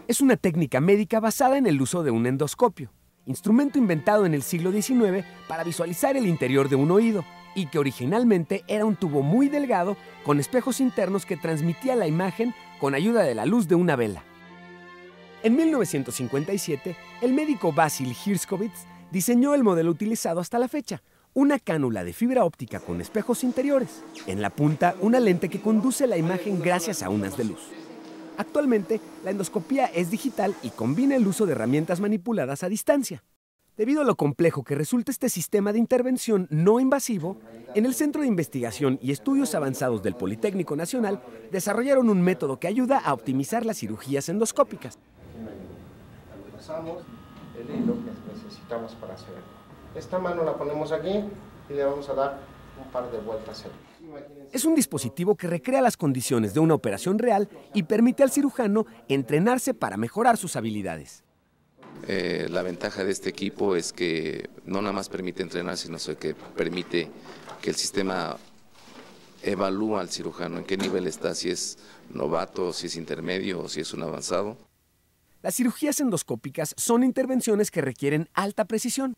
Es 0.09 0.21
una 0.21 0.37
técnica 0.37 0.81
médica 0.81 1.21
basada 1.21 1.57
en 1.57 1.67
el 1.67 1.81
uso 1.81 2.03
de 2.03 2.11
un 2.11 2.27
endoscopio, 2.27 2.91
instrumento 3.27 3.79
inventado 3.79 4.27
en 4.27 4.35
el 4.35 4.43
siglo 4.43 4.73
XIX 4.73 5.25
para 5.49 5.65
visualizar 5.65 6.17
el 6.17 6.27
interior 6.27 6.69
de 6.69 6.77
un 6.77 6.91
oído 6.91 7.25
y 7.55 7.67
que 7.67 7.79
originalmente 7.79 8.65
era 8.67 8.85
un 8.85 8.97
tubo 8.97 9.23
muy 9.23 9.49
delgado 9.49 9.97
con 10.25 10.41
espejos 10.41 10.81
internos 10.81 11.27
que 11.27 11.37
transmitía 11.37 11.97
la 11.97 12.07
imagen 12.07 12.55
con 12.81 12.95
ayuda 12.95 13.23
de 13.23 13.35
la 13.35 13.47
luz 13.47 13.69
de 13.69 13.75
una 13.75 13.97
vela. 13.97 14.25
En 15.43 15.57
1957, 15.57 16.97
el 17.21 17.33
médico 17.33 17.73
Basil 17.73 18.15
Hirskovitz 18.25 18.87
diseñó 19.11 19.55
el 19.55 19.65
modelo 19.65 19.91
utilizado 19.91 20.41
hasta 20.41 20.59
la 20.59 20.69
fecha, 20.69 21.03
una 21.35 21.59
cánula 21.59 22.05
de 22.05 22.13
fibra 22.13 22.45
óptica 22.45 22.81
con 22.81 23.01
espejos 23.01 23.43
interiores. 23.43 24.05
En 24.27 24.41
la 24.41 24.51
punta, 24.51 24.95
una 25.01 25.19
lente 25.19 25.49
que 25.49 25.61
conduce 25.61 26.07
la 26.07 26.17
imagen 26.17 26.61
gracias 26.61 27.03
a 27.03 27.09
unas 27.09 27.37
de 27.37 27.45
luz. 27.45 27.61
Actualmente, 28.39 29.01
la 29.25 29.31
endoscopía 29.31 29.87
es 29.87 30.11
digital 30.11 30.55
y 30.63 30.71
combina 30.71 31.17
el 31.17 31.27
uso 31.27 31.47
de 31.47 31.53
herramientas 31.53 32.01
manipuladas 32.01 32.63
a 32.63 32.69
distancia. 32.69 33.23
Debido 33.77 34.03
a 34.03 34.05
lo 34.05 34.17
complejo 34.17 34.65
que 34.65 34.75
resulta 34.75 35.11
este 35.11 35.29
sistema 35.29 35.73
de 35.73 35.79
intervención 35.79 36.47
no 36.51 36.79
invasivo, 36.79 37.39
en 37.75 37.87
el 37.87 37.95
Centro 37.95 38.21
de 38.21 38.29
Investigación 38.29 38.99
y 39.01 39.13
Estudios 39.13 39.55
Avanzados 39.55 40.03
del 40.03 40.15
Politécnico 40.15 40.77
Nacional 40.77 41.23
desarrollaron 41.51 42.11
un 42.11 42.21
método 42.21 42.61
que 42.61 42.69
ayuda 42.69 42.99
a 42.99 43.15
optimizar 43.15 43.65
las 43.65 43.79
cirugías 43.79 44.29
endoscópicas. 44.29 44.99
Pasamos 46.55 47.03
el 47.59 47.75
hilo 47.75 47.95
que 47.95 48.35
necesitamos 48.35 48.95
para 48.97 49.15
hacer. 49.15 49.35
Esta 49.95 50.19
mano 50.19 50.45
la 50.45 50.57
ponemos 50.57 50.93
aquí 50.93 51.25
y 51.71 51.73
le 51.73 51.85
vamos 51.85 52.09
a 52.11 52.15
dar 52.15 52.39
un 52.83 52.93
par 52.93 53.11
de 53.11 53.19
vueltas. 53.21 53.65
Es 54.53 54.65
un 54.65 54.75
dispositivo 54.75 55.37
que 55.37 55.47
recrea 55.47 55.81
las 55.81 55.97
condiciones 55.97 56.55
de 56.55 56.61
una 56.61 56.75
operación 56.75 57.19
real 57.19 57.49
y 57.75 57.85
permite 57.85 58.23
al 58.23 58.31
cirujano 58.31 58.87
entrenarse 59.09 59.75
para 59.75 59.97
mejorar 59.97 60.37
sus 60.37 60.57
habilidades. 60.57 61.25
Eh, 62.07 62.49
la 62.51 62.63
ventaja 62.63 63.05
de 63.05 63.13
este 63.13 63.31
equipo 63.31 63.77
es 63.77 63.93
que 63.93 64.51
no 64.67 64.83
nada 64.83 64.93
más 64.93 65.09
permite 65.09 65.43
entrenar, 65.43 65.77
sino 65.77 65.99
que 66.19 66.35
permite 66.35 67.09
que 67.61 67.71
el 67.71 67.77
sistema 67.77 68.37
evalúa 69.43 70.01
al 70.01 70.11
cirujano 70.11 70.59
en 70.59 70.65
qué 70.65 70.77
nivel 70.77 71.07
está, 71.07 71.35
si 71.35 71.51
es 71.51 71.79
novato, 72.11 72.73
si 72.73 72.87
es 72.87 72.97
intermedio 72.97 73.61
o 73.61 73.69
si 73.69 73.81
es 73.81 73.93
un 73.93 74.03
avanzado. 74.03 74.57
Las 75.43 75.57
cirugías 75.57 75.99
endoscópicas 76.01 76.75
son 76.77 77.03
intervenciones 77.03 77.71
que 77.71 77.81
requieren 77.81 78.29
alta 78.35 78.65
precisión. 78.65 79.17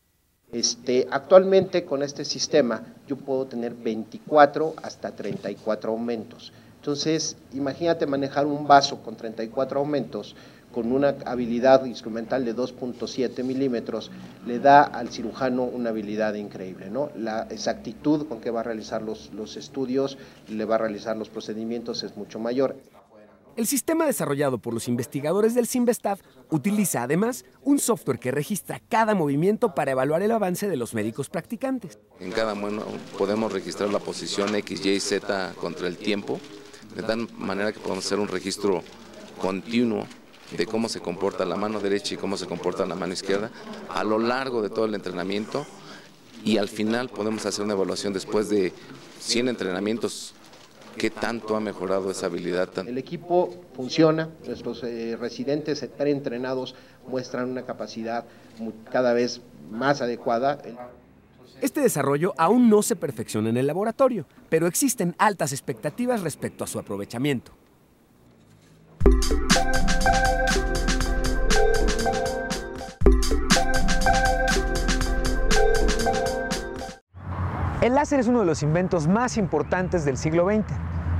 Este, 0.51 1.07
actualmente 1.11 1.85
con 1.85 2.01
este 2.01 2.23
sistema 2.23 2.81
yo 3.07 3.17
puedo 3.17 3.45
tener 3.45 3.73
24 3.73 4.75
hasta 4.81 5.11
34 5.11 5.91
aumentos. 5.91 6.53
Entonces, 6.77 7.35
imagínate 7.53 8.05
manejar 8.05 8.45
un 8.45 8.67
vaso 8.67 9.01
con 9.01 9.15
34 9.15 9.79
aumentos 9.79 10.35
con 10.75 10.91
una 10.91 11.15
habilidad 11.25 11.85
instrumental 11.85 12.43
de 12.43 12.53
2.7 12.53 13.43
milímetros, 13.45 14.11
le 14.45 14.59
da 14.59 14.83
al 14.83 15.07
cirujano 15.07 15.63
una 15.63 15.91
habilidad 15.91 16.33
increíble, 16.33 16.89
¿no? 16.89 17.11
La 17.15 17.47
exactitud 17.49 18.27
con 18.27 18.41
que 18.41 18.51
va 18.51 18.59
a 18.59 18.63
realizar 18.63 19.01
los, 19.01 19.31
los 19.33 19.55
estudios, 19.55 20.17
le 20.49 20.65
va 20.65 20.75
a 20.75 20.79
realizar 20.79 21.15
los 21.15 21.29
procedimientos 21.29 22.03
es 22.03 22.17
mucho 22.17 22.39
mayor. 22.39 22.75
El 23.55 23.67
sistema 23.67 24.05
desarrollado 24.05 24.57
por 24.57 24.73
los 24.73 24.89
investigadores 24.89 25.55
del 25.55 25.65
Simvestav 25.65 26.19
utiliza 26.49 27.03
además 27.03 27.45
un 27.63 27.79
software 27.79 28.19
que 28.19 28.31
registra 28.31 28.81
cada 28.89 29.15
movimiento 29.15 29.73
para 29.73 29.91
evaluar 29.91 30.21
el 30.23 30.31
avance 30.31 30.67
de 30.67 30.75
los 30.75 30.93
médicos 30.93 31.29
practicantes. 31.29 31.97
En 32.19 32.33
cada 32.33 32.53
mano 32.53 32.83
podemos 33.17 33.53
registrar 33.53 33.89
la 33.91 33.99
posición 33.99 34.53
X, 34.55 34.85
Y, 34.85 34.99
Z 34.99 35.53
contra 35.53 35.87
el 35.87 35.95
tiempo, 35.95 36.37
de 36.97 37.03
tal 37.03 37.29
manera 37.37 37.71
que 37.71 37.79
podemos 37.79 38.05
hacer 38.05 38.19
un 38.19 38.27
registro 38.27 38.83
continuo 39.39 40.05
de 40.57 40.65
cómo 40.65 40.89
se 40.89 40.99
comporta 40.99 41.45
la 41.45 41.55
mano 41.55 41.79
derecha 41.79 42.15
y 42.15 42.17
cómo 42.17 42.35
se 42.35 42.47
comporta 42.47 42.85
la 42.85 42.95
mano 42.95 43.13
izquierda 43.13 43.51
a 43.89 44.03
lo 44.03 44.19
largo 44.19 44.61
de 44.61 44.69
todo 44.69 44.83
el 44.83 44.95
entrenamiento 44.95 45.65
y 46.43 46.57
al 46.57 46.67
final 46.67 47.07
podemos 47.07 47.45
hacer 47.45 47.63
una 47.63 47.73
evaluación 47.73 48.11
después 48.11 48.49
de 48.49 48.73
100 49.19 49.47
entrenamientos 49.47 50.35
¿Qué 50.97 51.09
tanto 51.09 51.55
ha 51.55 51.59
mejorado 51.59 52.11
esa 52.11 52.27
habilidad? 52.27 52.69
El 52.87 52.97
equipo 52.97 53.53
funciona, 53.75 54.29
nuestros 54.45 54.83
eh, 54.83 55.17
residentes 55.19 55.87
preentrenados 55.97 56.75
muestran 57.07 57.49
una 57.49 57.63
capacidad 57.63 58.25
cada 58.91 59.13
vez 59.13 59.41
más 59.71 60.01
adecuada. 60.01 60.59
Este 61.61 61.81
desarrollo 61.81 62.33
aún 62.37 62.69
no 62.69 62.81
se 62.81 62.95
perfecciona 62.95 63.49
en 63.49 63.57
el 63.57 63.67
laboratorio, 63.67 64.25
pero 64.49 64.67
existen 64.67 65.15
altas 65.17 65.51
expectativas 65.51 66.21
respecto 66.21 66.63
a 66.63 66.67
su 66.67 66.79
aprovechamiento. 66.79 67.51
El 77.85 77.93
láser 77.93 78.19
es 78.19 78.27
uno 78.27 78.39
de 78.39 78.47
los 78.47 78.63
inventos 78.63 79.07
más 79.07 79.37
importantes 79.37 80.05
del 80.05 80.17
siglo 80.17 80.47
XX. 80.47 80.65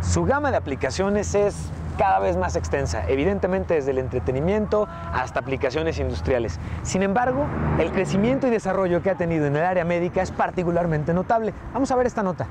Su 0.01 0.25
gama 0.25 0.49
de 0.49 0.57
aplicaciones 0.57 1.35
es 1.35 1.69
cada 1.95 2.17
vez 2.17 2.37
más 2.37 2.55
extensa, 2.55 3.07
evidentemente 3.07 3.75
desde 3.75 3.91
el 3.91 3.99
entretenimiento 3.99 4.87
hasta 4.89 5.41
aplicaciones 5.41 5.99
industriales. 5.99 6.59
Sin 6.81 7.03
embargo, 7.03 7.45
el 7.77 7.91
crecimiento 7.91 8.47
y 8.47 8.49
desarrollo 8.49 9.03
que 9.03 9.11
ha 9.11 9.15
tenido 9.15 9.45
en 9.45 9.55
el 9.55 9.61
área 9.61 9.85
médica 9.85 10.23
es 10.23 10.31
particularmente 10.31 11.13
notable. 11.13 11.53
Vamos 11.71 11.91
a 11.91 11.97
ver 11.97 12.07
esta 12.07 12.23
nota. 12.23 12.47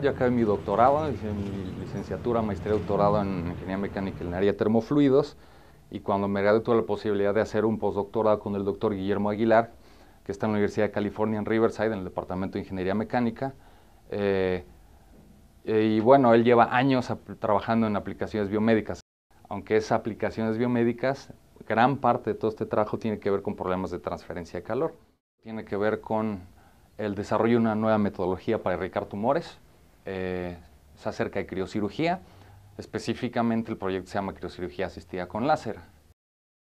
Yo 0.00 0.08
acabé 0.08 0.30
mi 0.30 0.44
doctorado, 0.44 1.10
hice 1.10 1.30
mi 1.30 1.74
licenciatura, 1.78 2.40
maestría, 2.40 2.72
doctorado 2.72 3.20
en 3.20 3.48
ingeniería 3.48 3.76
mecánica 3.76 4.22
en 4.22 4.28
el 4.28 4.34
área 4.34 4.56
termofluidos 4.56 5.36
y 5.90 6.00
cuando 6.00 6.26
me 6.26 6.40
gradué 6.40 6.60
tuve 6.60 6.76
la 6.76 6.84
posibilidad 6.84 7.34
de 7.34 7.42
hacer 7.42 7.66
un 7.66 7.78
postdoctorado 7.78 8.40
con 8.40 8.54
el 8.54 8.64
doctor 8.64 8.94
Guillermo 8.94 9.28
Aguilar, 9.28 9.72
que 10.24 10.32
está 10.32 10.46
en 10.46 10.52
la 10.52 10.56
Universidad 10.56 10.86
de 10.86 10.92
California 10.92 11.38
en 11.38 11.44
Riverside, 11.44 11.86
en 11.86 11.98
el 11.98 12.04
Departamento 12.04 12.54
de 12.54 12.60
Ingeniería 12.60 12.94
Mecánica. 12.94 13.54
Eh, 14.10 14.64
y 15.64 16.00
bueno, 16.00 16.34
él 16.34 16.44
lleva 16.44 16.74
años 16.76 17.12
trabajando 17.38 17.86
en 17.86 17.96
aplicaciones 17.96 18.48
biomédicas. 18.48 19.00
Aunque 19.48 19.76
es 19.76 19.92
aplicaciones 19.92 20.58
biomédicas, 20.58 21.32
gran 21.68 21.98
parte 21.98 22.32
de 22.32 22.38
todo 22.38 22.50
este 22.50 22.66
trabajo 22.66 22.98
tiene 22.98 23.18
que 23.18 23.30
ver 23.30 23.42
con 23.42 23.54
problemas 23.54 23.90
de 23.90 23.98
transferencia 23.98 24.60
de 24.60 24.64
calor. 24.64 24.94
Tiene 25.42 25.64
que 25.64 25.76
ver 25.76 26.00
con 26.00 26.40
el 26.96 27.14
desarrollo 27.14 27.52
de 27.52 27.60
una 27.60 27.74
nueva 27.74 27.98
metodología 27.98 28.62
para 28.62 28.74
erradicar 28.74 29.06
tumores. 29.06 29.58
Eh, 30.06 30.56
es 30.94 31.06
acerca 31.06 31.38
de 31.38 31.46
criocirugía. 31.46 32.20
Específicamente 32.78 33.70
el 33.70 33.78
proyecto 33.78 34.10
se 34.10 34.14
llama 34.14 34.34
criocirugía 34.34 34.86
asistida 34.86 35.28
con 35.28 35.46
láser. 35.46 35.78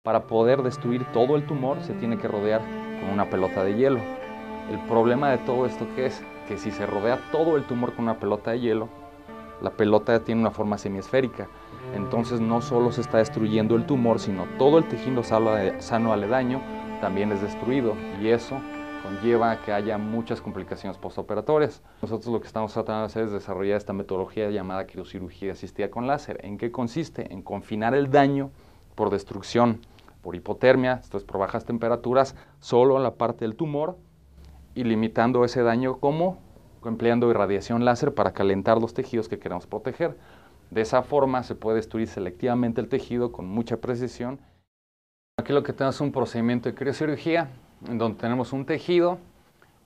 Para 0.04 0.28
poder 0.28 0.64
destruir 0.64 1.06
todo 1.12 1.36
el 1.36 1.46
tumor 1.46 1.84
se 1.84 1.94
tiene 1.94 2.18
que 2.18 2.28
rodear 2.28 2.89
con 3.00 3.10
una 3.10 3.30
pelota 3.30 3.64
de 3.64 3.76
hielo. 3.76 4.00
El 4.72 4.80
problema 4.88 5.32
de 5.32 5.40
todo 5.40 5.66
esto 5.66 5.88
que 5.96 6.06
es 6.06 6.24
que 6.48 6.58
si 6.58 6.72
se 6.72 6.86
rodea 6.86 7.20
todo 7.32 7.58
el 7.58 7.64
tumor 7.66 7.94
con 7.94 8.06
una 8.06 8.20
pelota 8.20 8.52
de 8.52 8.60
hielo, 8.60 8.90
la 9.62 9.72
pelota 9.72 10.20
tiene 10.24 10.42
una 10.42 10.52
forma 10.52 10.78
semiesférica. 10.78 11.48
Entonces 11.96 12.40
no 12.40 12.62
solo 12.62 12.92
se 12.92 13.02
está 13.02 13.18
destruyendo 13.18 13.76
el 13.76 13.86
tumor, 13.86 14.20
sino 14.20 14.46
todo 14.58 14.78
el 14.78 14.88
tejido 14.88 15.24
sano 15.24 16.14
aledaño 16.14 16.62
también 17.02 17.32
es 17.32 17.42
destruido 17.42 17.96
y 18.22 18.28
eso 18.28 18.60
conlleva 19.04 19.52
a 19.52 19.62
que 19.62 19.72
haya 19.72 19.98
muchas 19.98 20.42
complicaciones 20.42 20.98
postoperatorias. 20.98 21.82
Nosotros 22.02 22.34
lo 22.34 22.42
que 22.42 22.48
estamos 22.48 22.74
tratando 22.74 23.02
de 23.02 23.06
hacer 23.06 23.24
es 23.24 23.32
desarrollar 23.32 23.78
esta 23.78 23.94
metodología 23.94 24.50
llamada 24.50 24.86
criocirugía 24.86 25.54
asistida 25.54 25.90
con 25.90 26.08
láser. 26.08 26.40
¿En 26.44 26.58
qué 26.58 26.72
consiste? 26.72 27.32
En 27.34 27.42
confinar 27.42 27.96
el 27.96 28.12
daño 28.12 28.52
por 28.96 29.10
destrucción 29.10 29.80
por 30.30 30.36
hipotermia, 30.36 31.00
esto 31.02 31.18
es 31.18 31.24
por 31.24 31.40
bajas 31.40 31.66
temperaturas, 31.66 32.36
solo 32.60 32.98
en 32.98 33.02
la 33.02 33.16
parte 33.16 33.46
del 33.46 33.56
tumor 33.56 33.98
y 34.76 34.84
limitando 34.84 35.44
ese 35.44 35.64
daño 35.64 35.98
como 35.98 36.38
empleando 36.86 37.32
irradiación 37.32 37.84
láser 37.84 38.14
para 38.14 38.32
calentar 38.32 38.80
los 38.80 38.94
tejidos 38.94 39.28
que 39.28 39.40
queremos 39.40 39.66
proteger. 39.66 40.20
De 40.70 40.82
esa 40.82 41.02
forma 41.02 41.42
se 41.42 41.56
puede 41.56 41.78
destruir 41.78 42.08
selectivamente 42.08 42.80
el 42.80 42.90
tejido 42.90 43.32
con 43.32 43.48
mucha 43.48 43.78
precisión. 43.78 44.40
Aquí 45.40 45.52
lo 45.52 45.64
que 45.64 45.74
tenemos 45.74 45.96
es 45.96 46.02
un 46.02 46.12
procedimiento 46.12 46.70
de 46.70 46.76
criocirugía 46.76 47.50
en 47.88 47.98
donde 47.98 48.20
tenemos 48.20 48.54
un 48.54 48.68
tejido 48.68 49.18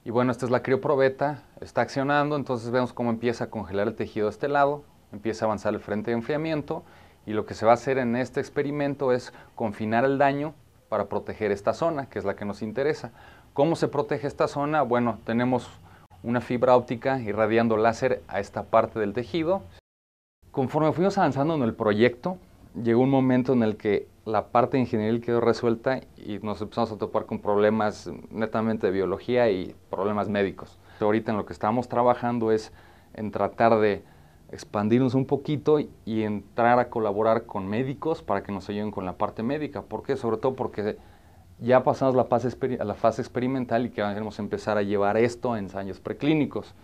y 0.03 0.09
bueno, 0.09 0.33
esta 0.33 0.45
es 0.45 0.51
la 0.51 0.61
crioprobeta, 0.61 1.43
está 1.61 1.83
accionando, 1.83 2.35
entonces 2.35 2.69
vemos 2.69 2.91
cómo 2.91 3.11
empieza 3.11 3.45
a 3.45 3.49
congelar 3.49 3.87
el 3.87 3.95
tejido 3.95 4.25
de 4.25 4.31
este 4.31 4.49
lado, 4.49 4.83
empieza 5.13 5.45
a 5.45 5.47
avanzar 5.47 5.73
el 5.73 5.79
frente 5.79 6.11
de 6.11 6.17
enfriamiento 6.17 6.83
y 7.25 7.33
lo 7.33 7.45
que 7.45 7.53
se 7.53 7.65
va 7.65 7.71
a 7.71 7.75
hacer 7.75 7.97
en 7.97 8.15
este 8.15 8.39
experimento 8.39 9.11
es 9.11 9.33
confinar 9.55 10.05
el 10.05 10.17
daño 10.17 10.53
para 10.89 11.05
proteger 11.05 11.51
esta 11.51 11.73
zona, 11.73 12.07
que 12.09 12.19
es 12.19 12.25
la 12.25 12.35
que 12.35 12.45
nos 12.45 12.61
interesa. 12.61 13.11
¿Cómo 13.53 13.75
se 13.75 13.87
protege 13.87 14.27
esta 14.27 14.47
zona? 14.47 14.81
Bueno, 14.81 15.19
tenemos 15.25 15.69
una 16.23 16.41
fibra 16.41 16.75
óptica 16.75 17.19
irradiando 17.19 17.77
láser 17.77 18.21
a 18.27 18.39
esta 18.39 18.63
parte 18.63 18.99
del 18.99 19.13
tejido. 19.13 19.61
Conforme 20.51 20.91
fuimos 20.93 21.17
avanzando 21.17 21.55
en 21.55 21.63
el 21.63 21.73
proyecto, 21.73 22.37
llegó 22.81 23.01
un 23.01 23.09
momento 23.09 23.53
en 23.53 23.63
el 23.63 23.77
que 23.77 24.07
la 24.25 24.47
parte 24.47 24.77
de 24.77 24.81
ingeniería 24.81 25.19
quedó 25.19 25.41
resuelta 25.41 25.99
y 26.15 26.39
nos 26.39 26.61
empezamos 26.61 26.91
a 26.91 26.97
topar 26.97 27.25
con 27.25 27.39
problemas 27.39 28.09
netamente 28.31 28.87
de 28.87 28.93
biología 28.93 29.49
y 29.49 29.75
problemas 29.89 30.29
médicos. 30.29 30.77
Ahorita 30.99 31.31
en 31.31 31.37
lo 31.37 31.45
que 31.45 31.53
estamos 31.53 31.89
trabajando 31.89 32.51
es 32.51 32.71
en 33.13 33.31
tratar 33.31 33.79
de 33.79 34.03
expandirnos 34.53 35.15
un 35.15 35.25
poquito 35.25 35.79
y 35.79 36.23
entrar 36.23 36.79
a 36.79 36.89
colaborar 36.89 37.45
con 37.45 37.67
médicos 37.67 38.21
para 38.21 38.43
que 38.43 38.51
nos 38.51 38.69
ayuden 38.69 38.91
con 38.91 39.05
la 39.05 39.17
parte 39.17 39.41
médica. 39.41 39.81
¿Por 39.81 40.03
qué? 40.03 40.15
Sobre 40.15 40.37
todo 40.37 40.55
porque 40.55 40.97
ya 41.59 41.83
pasamos 41.83 42.15
la 42.15 42.25
fase, 42.25 42.55
la 42.83 42.93
fase 42.93 43.21
experimental 43.21 43.85
y 43.85 43.89
queremos 43.89 44.37
empezar 44.39 44.77
a 44.77 44.83
llevar 44.83 45.17
esto 45.17 45.53
a 45.53 45.59
ensayos 45.59 45.99
preclínicos. 45.99 46.75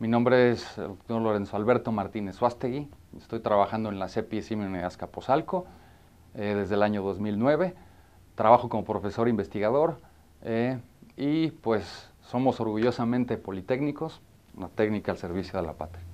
Mi 0.00 0.08
nombre 0.08 0.52
es 0.52 0.78
el 0.78 0.88
doctor 0.88 1.22
Lorenzo 1.22 1.56
Alberto 1.56 1.92
Martínez 1.92 2.36
Suástegui. 2.36 2.88
Estoy 3.16 3.40
trabajando 3.40 3.88
en 3.88 3.98
la 3.98 4.08
CEPI 4.08 4.40
de 4.40 4.84
Azcapotzalco 4.84 5.66
eh, 6.34 6.54
desde 6.56 6.74
el 6.74 6.82
año 6.82 7.02
2009. 7.02 7.74
Trabajo 8.34 8.68
como 8.68 8.84
profesor 8.84 9.28
investigador 9.28 9.98
eh, 10.42 10.78
y 11.16 11.50
pues 11.50 12.10
somos 12.22 12.60
orgullosamente 12.60 13.38
politécnicos, 13.38 14.20
una 14.56 14.68
técnica 14.68 15.12
al 15.12 15.18
servicio 15.18 15.58
de 15.60 15.66
la 15.66 15.72
patria. 15.72 16.07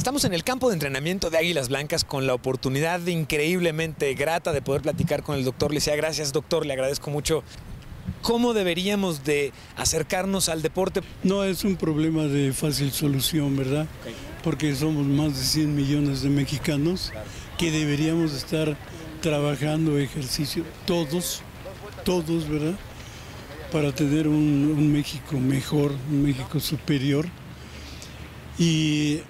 Estamos 0.00 0.24
en 0.24 0.32
el 0.32 0.44
campo 0.44 0.70
de 0.70 0.76
entrenamiento 0.76 1.28
de 1.28 1.36
Águilas 1.36 1.68
Blancas 1.68 2.04
con 2.04 2.26
la 2.26 2.32
oportunidad 2.32 3.06
increíblemente 3.06 4.14
grata 4.14 4.50
de 4.50 4.62
poder 4.62 4.80
platicar 4.80 5.22
con 5.22 5.36
el 5.36 5.44
doctor 5.44 5.74
Licea. 5.74 5.94
Gracias, 5.94 6.32
doctor, 6.32 6.64
le 6.64 6.72
agradezco 6.72 7.10
mucho. 7.10 7.44
¿Cómo 8.22 8.54
deberíamos 8.54 9.24
de 9.24 9.52
acercarnos 9.76 10.48
al 10.48 10.62
deporte? 10.62 11.02
No 11.22 11.44
es 11.44 11.64
un 11.64 11.76
problema 11.76 12.22
de 12.22 12.54
fácil 12.54 12.92
solución, 12.92 13.54
¿verdad? 13.58 13.86
Porque 14.42 14.74
somos 14.74 15.04
más 15.06 15.36
de 15.36 15.44
100 15.44 15.76
millones 15.76 16.22
de 16.22 16.30
mexicanos 16.30 17.12
que 17.58 17.70
deberíamos 17.70 18.32
estar 18.32 18.78
trabajando 19.20 19.98
ejercicio, 19.98 20.64
todos, 20.86 21.42
todos, 22.06 22.48
¿verdad? 22.48 22.78
Para 23.70 23.94
tener 23.94 24.28
un, 24.28 24.74
un 24.78 24.90
México 24.90 25.38
mejor, 25.38 25.92
un 26.10 26.22
México 26.22 26.58
superior. 26.58 27.26
Y 28.58 29.20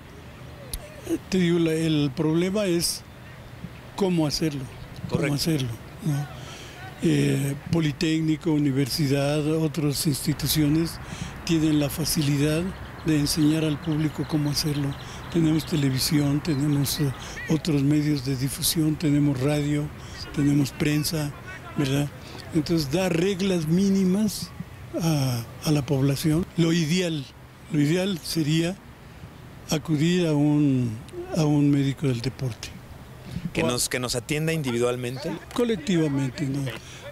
te 1.29 1.39
digo, 1.39 1.59
el 1.71 2.11
problema 2.15 2.67
es 2.67 3.03
cómo 3.97 4.27
hacerlo. 4.27 4.63
Cómo 5.09 5.35
hacerlo. 5.35 5.69
Eh, 7.03 7.55
Politécnico, 7.73 8.53
universidad, 8.53 9.47
otras 9.55 10.07
instituciones 10.07 10.99
tienen 11.45 11.81
la 11.81 11.89
facilidad 11.89 12.63
de 13.07 13.19
enseñar 13.19 13.65
al 13.65 13.81
público 13.81 14.27
cómo 14.29 14.51
hacerlo 14.51 14.95
tenemos 15.33 15.65
televisión, 15.65 16.41
tenemos 16.41 17.01
eh, 17.01 17.13
otros 17.49 17.83
medios 17.83 18.25
de 18.25 18.37
difusión, 18.37 18.97
tenemos 18.97 19.41
radio, 19.41 19.89
tenemos 20.35 20.73
prensa, 20.73 21.33
¿verdad? 21.77 22.09
Entonces, 22.55 22.91
dar 22.91 23.17
reglas 23.17 23.67
mínimas 23.67 24.51
a, 25.01 25.45
a 25.65 25.71
la 25.71 25.87
población. 25.87 26.45
Lo 26.57 26.73
ideal, 26.73 27.25
lo 27.73 27.81
ideal 27.81 28.19
sería 28.23 28.77
acudir 29.71 30.27
a 30.27 30.33
un, 30.33 30.97
a 31.37 31.45
un 31.45 31.71
médico 31.71 32.07
del 32.07 32.21
deporte. 32.21 32.69
Que 33.53 33.63
nos, 33.63 33.89
que 33.89 33.99
nos 33.99 34.15
atienda 34.15 34.53
individualmente. 34.53 35.31
Colectivamente, 35.55 36.45
no. 36.47 36.65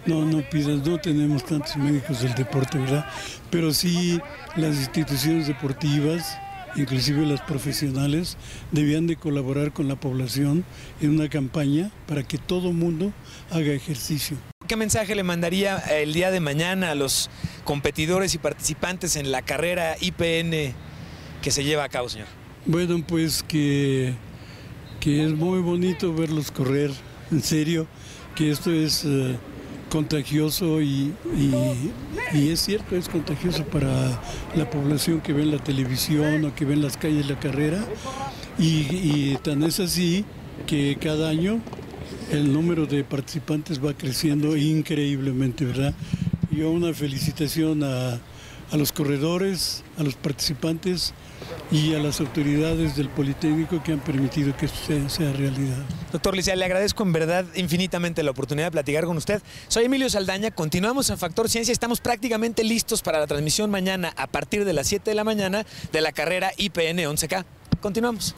No, 0.05 0.25
no 0.25 0.49
pidas, 0.49 0.87
no 0.87 0.97
tenemos 0.97 1.45
tantos 1.45 1.75
médicos 1.75 2.21
del 2.21 2.33
deporte, 2.33 2.77
¿verdad? 2.77 3.05
Pero 3.51 3.73
sí 3.73 4.19
las 4.55 4.77
instituciones 4.77 5.47
deportivas, 5.47 6.37
inclusive 6.75 7.25
las 7.25 7.41
profesionales, 7.41 8.37
debían 8.71 9.07
de 9.07 9.17
colaborar 9.17 9.73
con 9.73 9.89
la 9.89 9.97
población 9.97 10.63
en 11.01 11.11
una 11.11 11.27
campaña 11.29 11.91
para 12.07 12.23
que 12.23 12.37
todo 12.37 12.71
mundo 12.71 13.11
haga 13.51 13.73
ejercicio. 13.73 14.37
¿Qué 14.67 14.77
mensaje 14.77 15.15
le 15.15 15.23
mandaría 15.23 15.77
el 15.77 16.13
día 16.13 16.31
de 16.31 16.39
mañana 16.39 16.91
a 16.91 16.95
los 16.95 17.29
competidores 17.65 18.33
y 18.35 18.37
participantes 18.37 19.17
en 19.17 19.31
la 19.31 19.41
carrera 19.41 19.97
IPN 19.99 20.73
que 21.41 21.51
se 21.51 21.63
lleva 21.63 21.83
a 21.83 21.89
cabo, 21.89 22.07
señor? 22.07 22.38
Bueno, 22.69 23.03
pues 23.03 23.41
que, 23.41 24.13
que 24.99 25.25
es 25.25 25.31
muy 25.33 25.59
bonito 25.59 26.13
verlos 26.13 26.51
correr, 26.51 26.91
en 27.31 27.41
serio, 27.41 27.87
que 28.35 28.51
esto 28.51 28.71
es 28.71 29.05
eh, 29.05 29.35
contagioso 29.89 30.79
y, 30.79 31.11
y- 31.35 31.91
es 32.51 32.59
cierto, 32.59 32.95
es 32.95 33.09
contagioso 33.09 33.63
para 33.63 34.21
la 34.55 34.69
población 34.69 35.19
que 35.19 35.33
ve 35.33 35.41
en 35.41 35.49
la 35.49 35.57
televisión 35.63 36.45
o 36.45 36.53
que 36.53 36.63
ve 36.63 36.75
en 36.75 36.83
las 36.83 36.95
calles 36.95 37.27
la 37.27 37.39
carrera. 37.39 37.83
Y, 38.59 38.85
y 38.91 39.39
tan 39.41 39.63
es 39.63 39.79
así 39.79 40.23
que 40.67 40.95
cada 41.01 41.27
año 41.29 41.59
el 42.31 42.53
número 42.53 42.85
de 42.85 43.03
participantes 43.03 43.83
va 43.83 43.95
creciendo 43.95 44.55
increíblemente, 44.55 45.65
¿verdad? 45.65 45.95
Yo 46.51 46.69
una 46.69 46.93
felicitación 46.93 47.83
a, 47.83 48.19
a 48.71 48.77
los 48.77 48.91
corredores, 48.91 49.83
a 49.97 50.03
los 50.03 50.13
participantes 50.13 51.15
y 51.71 51.93
a 51.93 51.99
las 51.99 52.19
autoridades 52.19 52.95
del 52.95 53.09
Politécnico 53.09 53.81
que 53.83 53.93
han 53.93 53.99
permitido 53.99 54.55
que 54.55 54.65
esto 54.65 55.09
sea, 55.09 55.31
realidad. 55.33 55.77
Doctor 56.11 56.35
Licia, 56.35 56.55
le 56.55 56.65
agradezco 56.65 57.03
en 57.03 57.13
verdad 57.13 57.45
infinitamente 57.55 58.23
la 58.23 58.31
oportunidad 58.31 58.67
de 58.67 58.71
platicar 58.71 59.05
con 59.05 59.17
usted. 59.17 59.41
Soy 59.67 59.85
Emilio 59.85 60.09
Saldaña, 60.09 60.51
continuamos 60.51 61.09
en 61.09 61.17
Factor 61.17 61.49
Ciencia, 61.49 61.71
estamos 61.71 62.01
prácticamente 62.01 62.63
listos 62.63 63.01
para 63.01 63.19
la 63.19 63.27
transmisión 63.27 63.69
mañana 63.69 64.13
a 64.17 64.27
partir 64.27 64.65
de 64.65 64.73
las 64.73 64.87
7 64.87 65.11
de 65.11 65.15
la 65.15 65.23
mañana 65.23 65.65
de 65.91 66.01
la 66.01 66.11
carrera 66.11 66.51
IPN 66.57 66.99
11K. 66.99 67.45
Continuamos. 67.81 68.35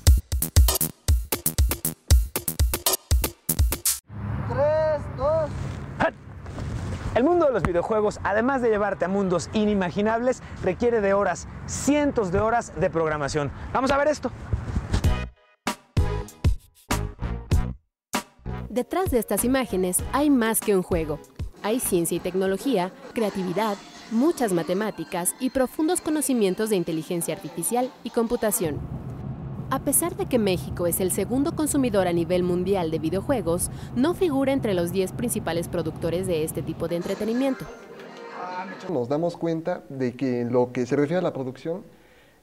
Los 7.52 7.64
videojuegos, 7.64 8.20
además 8.24 8.62
de 8.62 8.70
llevarte 8.70 9.06
a 9.06 9.08
mundos 9.08 9.50
inimaginables, 9.54 10.42
requiere 10.64 11.02
de 11.02 11.14
horas, 11.14 11.48
cientos 11.66 12.32
de 12.32 12.40
horas 12.40 12.74
de 12.80 12.90
programación. 12.90 13.52
Vamos 13.74 13.92
a 13.92 13.98
ver 13.98 14.08
esto. 14.08 14.32
Detrás 18.70 19.12
de 19.12 19.20
estas 19.20 19.44
imágenes 19.44 20.02
hay 20.14 20.30
más 20.30 20.62
que 20.62 20.76
un 20.76 20.82
juego. 20.82 21.20
Hay 21.62 21.80
ciencia 21.80 22.16
y 22.16 22.20
tecnología, 22.20 22.92
creatividad, 23.14 23.76
muchas 24.12 24.54
matemáticas 24.54 25.36
y 25.40 25.50
profundos 25.50 26.02
conocimientos 26.02 26.70
de 26.70 26.78
inteligencia 26.78 27.36
artificial 27.36 27.92
y 28.04 28.12
computación. 28.12 29.01
A 29.72 29.80
pesar 29.80 30.18
de 30.18 30.26
que 30.26 30.38
México 30.38 30.86
es 30.86 31.00
el 31.00 31.12
segundo 31.12 31.56
consumidor 31.56 32.06
a 32.06 32.12
nivel 32.12 32.44
mundial 32.44 32.92
de 32.92 33.00
videojuegos, 33.00 33.72
no 33.96 34.14
figura 34.14 34.52
entre 34.52 34.74
los 34.74 34.92
10 34.92 35.14
principales 35.14 35.70
productores 35.70 36.28
de 36.28 36.44
este 36.44 36.62
tipo 36.62 36.90
de 36.90 36.98
entretenimiento. 36.98 37.64
Nos 38.90 39.08
damos 39.08 39.38
cuenta 39.38 39.82
de 39.88 40.14
que 40.14 40.42
en 40.42 40.52
lo 40.52 40.74
que 40.74 40.86
se 40.86 40.98
refiere 40.98 41.20
a 41.20 41.22
la 41.22 41.32
producción 41.32 41.84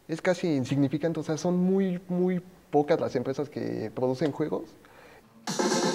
es 0.09 0.23
casi 0.23 0.47
insignificante, 0.47 1.21
o 1.21 1.23
sea, 1.23 1.37
son 1.37 1.59
muy, 1.59 2.01
muy 2.09 2.41
pocas 2.71 2.99
las 2.99 3.15
empresas 3.15 3.51
que 3.51 3.93
producen 3.95 4.33
juegos. 4.33 4.71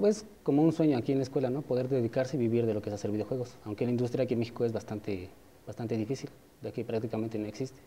Pues 0.02 0.28
como 0.44 0.62
un 0.62 0.72
sueño 0.72 1.00
aquí 1.00 1.14
en 1.14 1.18
la 1.18 1.24
escuela, 1.24 1.50
¿no? 1.50 1.64
Poder 1.64 1.90
dedicarse 1.90 2.38
y 2.38 2.40
vivir 2.40 2.68
de 2.68 2.76
lo 2.76 2.84
que 2.84 2.92
es 2.92 2.94
hacer 2.94 3.10
videojuegos. 3.10 3.58
Aunque 3.66 3.86
la 3.86 3.92
industria 3.92 4.26
aquí 4.26 4.36
en 4.36 4.40
México 4.40 4.66
es 4.66 4.72
bastante, 4.72 5.32
bastante 5.66 5.98
difícil, 5.98 6.30
de 6.62 6.72
que 6.72 6.86
prácticamente 6.86 7.40
no 7.40 7.48
existe. 7.48 7.80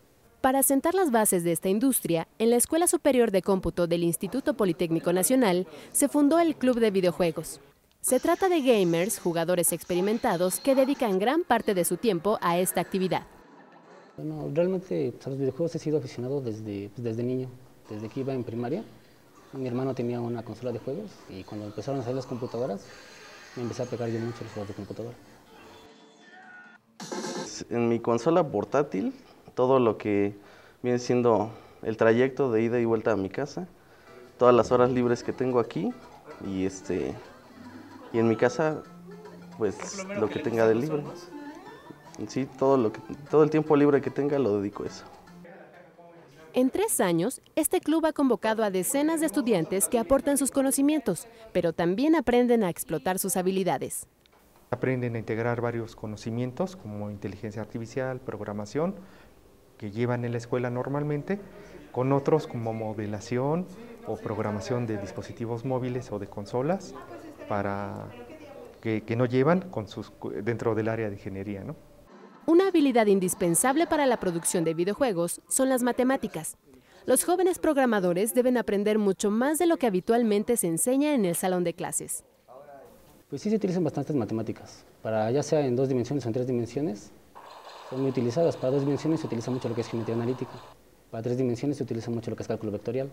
Para 0.47 0.63
sentar 0.63 0.93
las 0.93 1.11
bases 1.11 1.43
de 1.43 1.51
esta 1.51 1.67
industria, 1.67 2.29
en 2.39 2.51
la 2.51 2.55
Escuela 2.55 2.87
Superior 2.87 3.31
de 3.31 3.41
Cómputo 3.41 3.85
del 3.85 4.01
Instituto 4.01 4.53
Politécnico 4.53 5.11
Nacional 5.11 5.67
se 5.91 6.07
fundó 6.07 6.39
el 6.39 6.55
Club 6.55 6.79
de 6.79 6.89
Videojuegos. 6.89 7.59
Se 7.99 8.21
trata 8.21 8.47
de 8.47 8.61
gamers, 8.61 9.19
jugadores 9.19 9.73
experimentados, 9.73 10.61
que 10.61 10.73
dedican 10.73 11.19
gran 11.19 11.43
parte 11.43 11.73
de 11.73 11.83
su 11.83 11.97
tiempo 11.97 12.37
a 12.39 12.57
esta 12.59 12.79
actividad. 12.79 13.23
Bueno, 14.15 14.49
realmente 14.53 15.11
pues, 15.11 15.27
a 15.27 15.31
los 15.31 15.37
videojuegos 15.37 15.75
he 15.75 15.79
sido 15.79 15.97
aficionado 15.97 16.39
desde, 16.39 16.91
pues, 16.95 17.03
desde 17.03 17.23
niño, 17.23 17.49
desde 17.89 18.07
que 18.07 18.21
iba 18.21 18.33
en 18.33 18.45
primaria. 18.45 18.85
Mi 19.51 19.67
hermano 19.67 19.93
tenía 19.95 20.21
una 20.21 20.43
consola 20.43 20.71
de 20.71 20.79
juegos 20.79 21.11
y 21.27 21.43
cuando 21.43 21.65
empezaron 21.65 21.99
a 21.99 22.03
salir 22.03 22.15
las 22.15 22.25
computadoras, 22.25 22.85
me 23.57 23.63
empecé 23.63 23.83
a 23.83 23.85
pegar 23.85 24.07
yo 24.09 24.19
mucho 24.21 24.37
a 24.39 24.43
los 24.43 24.53
juegos 24.53 24.69
de 24.69 24.75
computadora. 24.75 25.15
En 27.69 27.89
mi 27.89 27.99
consola 27.99 28.49
portátil, 28.49 29.13
todo 29.57 29.79
lo 29.79 29.97
que 29.97 30.35
viene 30.83 30.99
siendo 30.99 31.49
el 31.81 31.97
trayecto 31.97 32.51
de 32.51 32.61
ida 32.61 32.79
y 32.79 32.85
vuelta 32.85 33.13
a 33.13 33.15
mi 33.15 33.27
casa, 33.27 33.67
todas 34.37 34.53
las 34.53 34.71
horas 34.71 34.91
libres 34.91 35.23
que 35.23 35.33
tengo 35.33 35.59
aquí 35.59 35.91
y 36.47 36.67
este 36.67 37.15
y 38.13 38.19
en 38.19 38.27
mi 38.27 38.35
casa 38.35 38.83
pues 39.57 40.05
lo 40.19 40.29
que 40.29 40.39
tenga 40.41 40.67
de 40.67 40.75
libre. 40.75 41.01
Sí, 42.27 42.47
todo 42.59 42.77
lo 42.77 42.93
que 42.93 43.01
todo 43.31 43.43
el 43.43 43.49
tiempo 43.49 43.75
libre 43.75 43.99
que 43.99 44.11
tenga 44.11 44.37
lo 44.37 44.61
dedico 44.61 44.83
a 44.83 44.87
eso. 44.87 45.05
En 46.53 46.69
tres 46.69 47.01
años, 47.01 47.41
este 47.55 47.79
club 47.81 48.05
ha 48.05 48.13
convocado 48.13 48.63
a 48.63 48.69
decenas 48.69 49.21
de 49.21 49.25
estudiantes 49.25 49.87
que 49.87 49.97
aportan 49.97 50.37
sus 50.37 50.51
conocimientos, 50.51 51.27
pero 51.51 51.73
también 51.73 52.15
aprenden 52.15 52.63
a 52.63 52.69
explotar 52.69 53.17
sus 53.17 53.35
habilidades. 53.35 54.05
Aprenden 54.69 55.15
a 55.15 55.19
integrar 55.19 55.61
varios 55.61 55.95
conocimientos 55.95 56.75
como 56.75 57.09
inteligencia 57.09 57.61
artificial, 57.61 58.19
programación, 58.19 58.95
que 59.77 59.91
llevan 59.91 60.25
en 60.25 60.31
la 60.31 60.37
escuela 60.37 60.69
normalmente, 60.69 61.39
con 61.91 62.11
otros 62.13 62.47
como 62.47 62.73
modelación 62.73 63.65
o 64.05 64.17
programación 64.17 64.85
de 64.87 64.97
dispositivos 64.97 65.65
móviles 65.65 66.11
o 66.11 66.19
de 66.19 66.27
consolas 66.27 66.93
para 67.49 68.07
que, 68.81 69.01
que 69.01 69.15
no 69.15 69.25
llevan 69.25 69.61
con 69.69 69.87
sus, 69.87 70.11
dentro 70.43 70.75
del 70.75 70.89
área 70.89 71.09
de 71.09 71.15
ingeniería. 71.15 71.63
¿no? 71.63 71.75
Una 72.45 72.67
habilidad 72.69 73.07
indispensable 73.07 73.87
para 73.87 74.05
la 74.05 74.19
producción 74.19 74.63
de 74.63 74.73
videojuegos 74.73 75.41
son 75.49 75.69
las 75.69 75.83
matemáticas. 75.83 76.57
Los 77.05 77.23
jóvenes 77.23 77.59
programadores 77.59 78.33
deben 78.33 78.57
aprender 78.57 78.99
mucho 78.99 79.31
más 79.31 79.59
de 79.59 79.65
lo 79.65 79.77
que 79.77 79.87
habitualmente 79.87 80.57
se 80.57 80.67
enseña 80.67 81.13
en 81.13 81.25
el 81.25 81.35
salón 81.35 81.63
de 81.63 81.73
clases. 81.73 82.23
Pues 83.29 83.41
sí 83.41 83.49
se 83.49 83.57
utilizan 83.57 83.83
bastantes 83.83 84.15
matemáticas, 84.15 84.85
para 85.01 85.29
ya 85.31 85.43
sea 85.43 85.65
en 85.65 85.75
dos 85.75 85.89
dimensiones 85.89 86.25
o 86.25 86.29
en 86.29 86.33
tres 86.33 86.47
dimensiones, 86.47 87.11
son 87.89 88.01
muy 88.01 88.09
utilizadas. 88.09 88.55
Para 88.57 88.71
dos 88.71 88.81
dimensiones 88.81 89.19
se 89.21 89.27
utiliza 89.27 89.51
mucho 89.51 89.69
lo 89.69 89.75
que 89.75 89.81
es 89.81 89.87
geometría 89.87 90.15
analítica, 90.15 90.51
para 91.11 91.23
tres 91.23 91.37
dimensiones 91.37 91.77
se 91.77 91.83
utiliza 91.83 92.11
mucho 92.11 92.29
lo 92.29 92.35
que 92.35 92.43
es 92.43 92.47
cálculo 92.47 92.71
vectorial. 92.71 93.09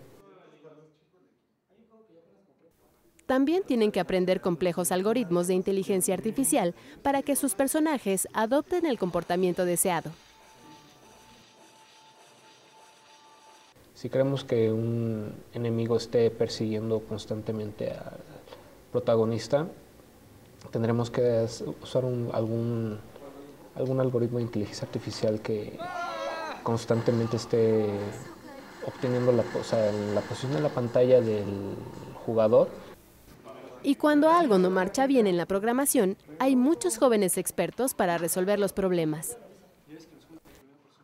También 3.25 3.63
tienen 3.63 3.91
que 3.91 3.99
aprender 3.99 4.39
complejos 4.39 4.91
algoritmos 4.91 5.47
de 5.47 5.55
inteligencia 5.55 6.13
artificial 6.13 6.75
para 7.01 7.23
que 7.23 7.35
sus 7.35 7.55
personajes 7.55 8.27
adopten 8.33 8.85
el 8.85 8.99
comportamiento 8.99 9.65
deseado. 9.65 10.11
Si 13.95 14.09
queremos 14.09 14.43
que 14.43 14.71
un 14.71 15.33
enemigo 15.53 15.97
esté 15.97 16.29
persiguiendo 16.29 16.99
constantemente 16.99 17.89
al 17.91 18.19
protagonista, 18.91 19.67
tendremos 20.69 21.09
que 21.09 21.47
usar 21.81 22.05
un- 22.05 22.29
algún, 22.31 22.99
algún 23.75 23.99
algoritmo 23.99 24.37
de 24.37 24.43
inteligencia 24.45 24.85
artificial 24.85 25.41
que 25.41 25.77
constantemente 26.63 27.37
esté 27.37 27.85
obteniendo 28.87 29.31
la, 29.31 29.43
po- 29.43 29.59
o 29.59 29.63
sea, 29.63 29.91
la 29.91 30.21
posición 30.21 30.53
de 30.53 30.61
la 30.61 30.69
pantalla 30.69 31.21
del 31.21 31.75
jugador 32.25 32.69
Y 33.83 33.95
cuando 33.95 34.29
algo 34.31 34.57
no 34.57 34.69
marcha 34.71 35.05
bien 35.05 35.27
en 35.27 35.37
la 35.37 35.45
programación, 35.45 36.17
hay 36.39 36.55
muchos 36.55 36.97
jóvenes 36.97 37.37
expertos 37.37 37.93
para 37.93 38.17
resolver 38.17 38.57
los 38.59 38.73
problemas. 38.73 39.37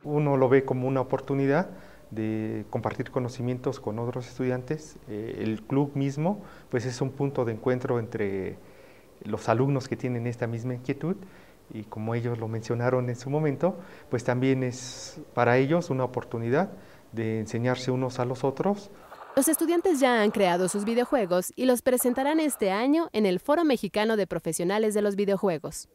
Uno 0.03 0.35
lo 0.35 0.49
ve 0.49 0.65
como 0.65 0.87
una 0.87 1.01
oportunidad 1.01 1.69
de 2.09 2.65
compartir 2.71 3.11
conocimientos 3.11 3.79
con 3.79 3.99
otros 3.99 4.27
estudiantes. 4.27 4.97
Eh, 5.07 5.41
el 5.43 5.61
club 5.61 5.91
mismo 5.93 6.41
pues 6.69 6.85
es 6.85 7.01
un 7.01 7.11
punto 7.11 7.45
de 7.45 7.53
encuentro 7.53 7.99
entre 7.99 8.57
los 9.23 9.47
alumnos 9.47 9.87
que 9.87 9.95
tienen 9.95 10.25
esta 10.25 10.47
misma 10.47 10.73
inquietud 10.73 11.15
y 11.73 11.83
como 11.83 12.15
ellos 12.15 12.37
lo 12.39 12.47
mencionaron 12.47 13.09
en 13.09 13.15
su 13.15 13.29
momento, 13.29 13.77
pues 14.09 14.23
también 14.23 14.63
es 14.63 15.19
para 15.33 15.57
ellos 15.57 15.89
una 15.89 16.03
oportunidad 16.03 16.71
de 17.11 17.39
enseñarse 17.39 17.91
unos 17.91 18.19
a 18.19 18.25
los 18.25 18.43
otros 18.43 18.89
Los 19.35 19.47
estudiantes 19.47 19.99
ya 19.99 20.21
han 20.21 20.31
creado 20.31 20.67
sus 20.67 20.85
videojuegos 20.85 21.53
y 21.55 21.65
los 21.65 21.81
presentarán 21.81 22.39
este 22.39 22.71
año 22.71 23.09
en 23.13 23.25
el 23.25 23.39
Foro 23.39 23.63
Mexicano 23.63 24.17
de 24.17 24.27
Profesionales 24.27 24.93
de 24.93 25.01
los 25.01 25.15
Videojuegos. 25.15 25.87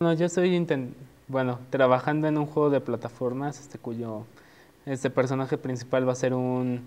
No, 0.00 0.12
yo 0.14 0.26
estoy 0.26 0.50
bueno, 1.28 1.60
trabajando 1.70 2.26
en 2.26 2.36
un 2.38 2.46
juego 2.46 2.70
de 2.70 2.80
plataformas 2.80 3.60
este, 3.60 3.78
cuyo 3.78 4.24
este 4.84 5.10
personaje 5.10 5.56
principal 5.56 6.06
va 6.06 6.12
a 6.12 6.16
ser 6.16 6.34
un 6.34 6.86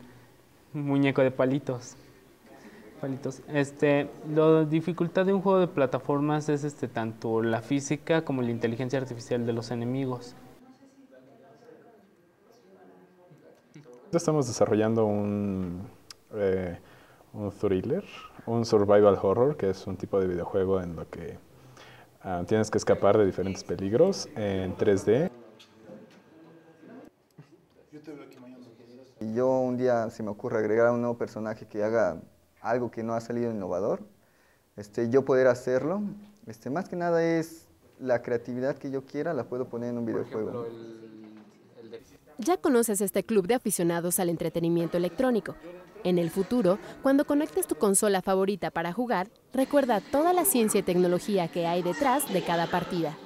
muñeco 0.73 1.21
de 1.21 1.31
palitos. 1.31 1.95
Palitos. 3.05 3.43
Este, 3.49 4.09
la 4.33 4.65
dificultad 4.65 5.27
de 5.27 5.33
un 5.33 5.39
juego 5.39 5.59
de 5.59 5.67
plataformas 5.67 6.49
es 6.49 6.63
este, 6.63 6.87
tanto 6.87 7.43
la 7.43 7.61
física 7.61 8.25
como 8.25 8.41
la 8.41 8.49
inteligencia 8.49 8.97
artificial 8.97 9.45
de 9.45 9.53
los 9.53 9.69
enemigos. 9.69 10.33
Estamos 14.11 14.47
desarrollando 14.47 15.05
un, 15.05 15.87
eh, 16.33 16.79
un 17.33 17.51
thriller, 17.51 18.03
un 18.47 18.65
survival 18.65 19.19
horror, 19.21 19.55
que 19.55 19.69
es 19.69 19.85
un 19.85 19.97
tipo 19.97 20.19
de 20.19 20.25
videojuego 20.25 20.81
en 20.81 20.95
lo 20.95 21.07
que 21.07 21.37
ah, 22.23 22.43
tienes 22.47 22.71
que 22.71 22.79
escapar 22.79 23.19
de 23.19 23.27
diferentes 23.27 23.63
peligros 23.63 24.27
en 24.35 24.75
3D. 24.75 25.29
Y 29.19 29.35
yo 29.35 29.59
un 29.59 29.77
día 29.77 30.09
se 30.09 30.23
me 30.23 30.31
ocurre 30.31 30.57
agregar 30.57 30.87
a 30.87 30.91
un 30.91 31.01
nuevo 31.01 31.19
personaje 31.19 31.67
que 31.67 31.83
haga 31.83 32.19
algo 32.65 32.91
que 32.91 33.03
no 33.03 33.13
ha 33.13 33.21
salido 33.21 33.51
innovador, 33.51 34.01
este, 34.75 35.09
yo 35.09 35.23
poder 35.23 35.47
hacerlo, 35.47 36.01
este, 36.47 36.69
más 36.69 36.89
que 36.89 36.95
nada 36.95 37.23
es 37.23 37.67
la 37.99 38.21
creatividad 38.21 38.77
que 38.77 38.91
yo 38.91 39.05
quiera, 39.05 39.33
la 39.33 39.45
puedo 39.45 39.69
poner 39.69 39.91
en 39.91 39.99
un 39.99 40.05
videojuego. 40.05 40.67
Ya 42.37 42.57
conoces 42.57 42.99
este 42.99 43.23
club 43.23 43.47
de 43.47 43.55
aficionados 43.55 44.19
al 44.19 44.29
entretenimiento 44.29 44.97
electrónico. 44.97 45.55
En 46.03 46.19
el 46.19 46.29
futuro, 46.29 46.77
cuando 47.01 47.25
conectes 47.25 47.65
tu 47.65 47.75
consola 47.75 48.21
favorita 48.21 48.69
para 48.69 48.91
jugar, 48.91 49.29
recuerda 49.53 50.01
toda 50.01 50.33
la 50.33 50.43
ciencia 50.43 50.79
y 50.79 50.83
tecnología 50.83 51.47
que 51.47 51.65
hay 51.65 51.81
detrás 51.81 52.31
de 52.31 52.43
cada 52.43 52.67
partida. 52.67 53.17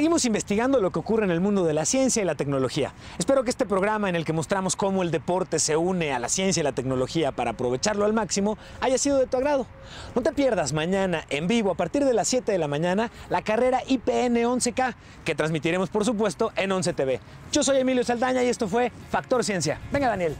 Seguimos 0.00 0.24
investigando 0.24 0.80
lo 0.80 0.92
que 0.92 0.98
ocurre 0.98 1.26
en 1.26 1.30
el 1.30 1.42
mundo 1.42 1.62
de 1.62 1.74
la 1.74 1.84
ciencia 1.84 2.22
y 2.22 2.24
la 2.24 2.34
tecnología. 2.34 2.94
Espero 3.18 3.44
que 3.44 3.50
este 3.50 3.66
programa 3.66 4.08
en 4.08 4.16
el 4.16 4.24
que 4.24 4.32
mostramos 4.32 4.74
cómo 4.74 5.02
el 5.02 5.10
deporte 5.10 5.58
se 5.58 5.76
une 5.76 6.14
a 6.14 6.18
la 6.18 6.30
ciencia 6.30 6.62
y 6.62 6.64
la 6.64 6.72
tecnología 6.72 7.32
para 7.32 7.50
aprovecharlo 7.50 8.06
al 8.06 8.14
máximo 8.14 8.56
haya 8.80 8.96
sido 8.96 9.18
de 9.18 9.26
tu 9.26 9.36
agrado. 9.36 9.66
No 10.14 10.22
te 10.22 10.32
pierdas 10.32 10.72
mañana 10.72 11.26
en 11.28 11.48
vivo 11.48 11.70
a 11.70 11.74
partir 11.74 12.06
de 12.06 12.14
las 12.14 12.28
7 12.28 12.50
de 12.50 12.56
la 12.56 12.66
mañana 12.66 13.10
la 13.28 13.42
carrera 13.42 13.82
IPN 13.86 14.36
11K 14.36 14.94
que 15.22 15.34
transmitiremos 15.34 15.90
por 15.90 16.06
supuesto 16.06 16.50
en 16.56 16.72
11 16.72 16.94
TV. 16.94 17.20
Yo 17.52 17.62
soy 17.62 17.76
Emilio 17.76 18.02
Saldaña 18.02 18.42
y 18.42 18.48
esto 18.48 18.68
fue 18.68 18.90
Factor 19.10 19.44
Ciencia. 19.44 19.78
Venga 19.92 20.08
Daniel. 20.08 20.34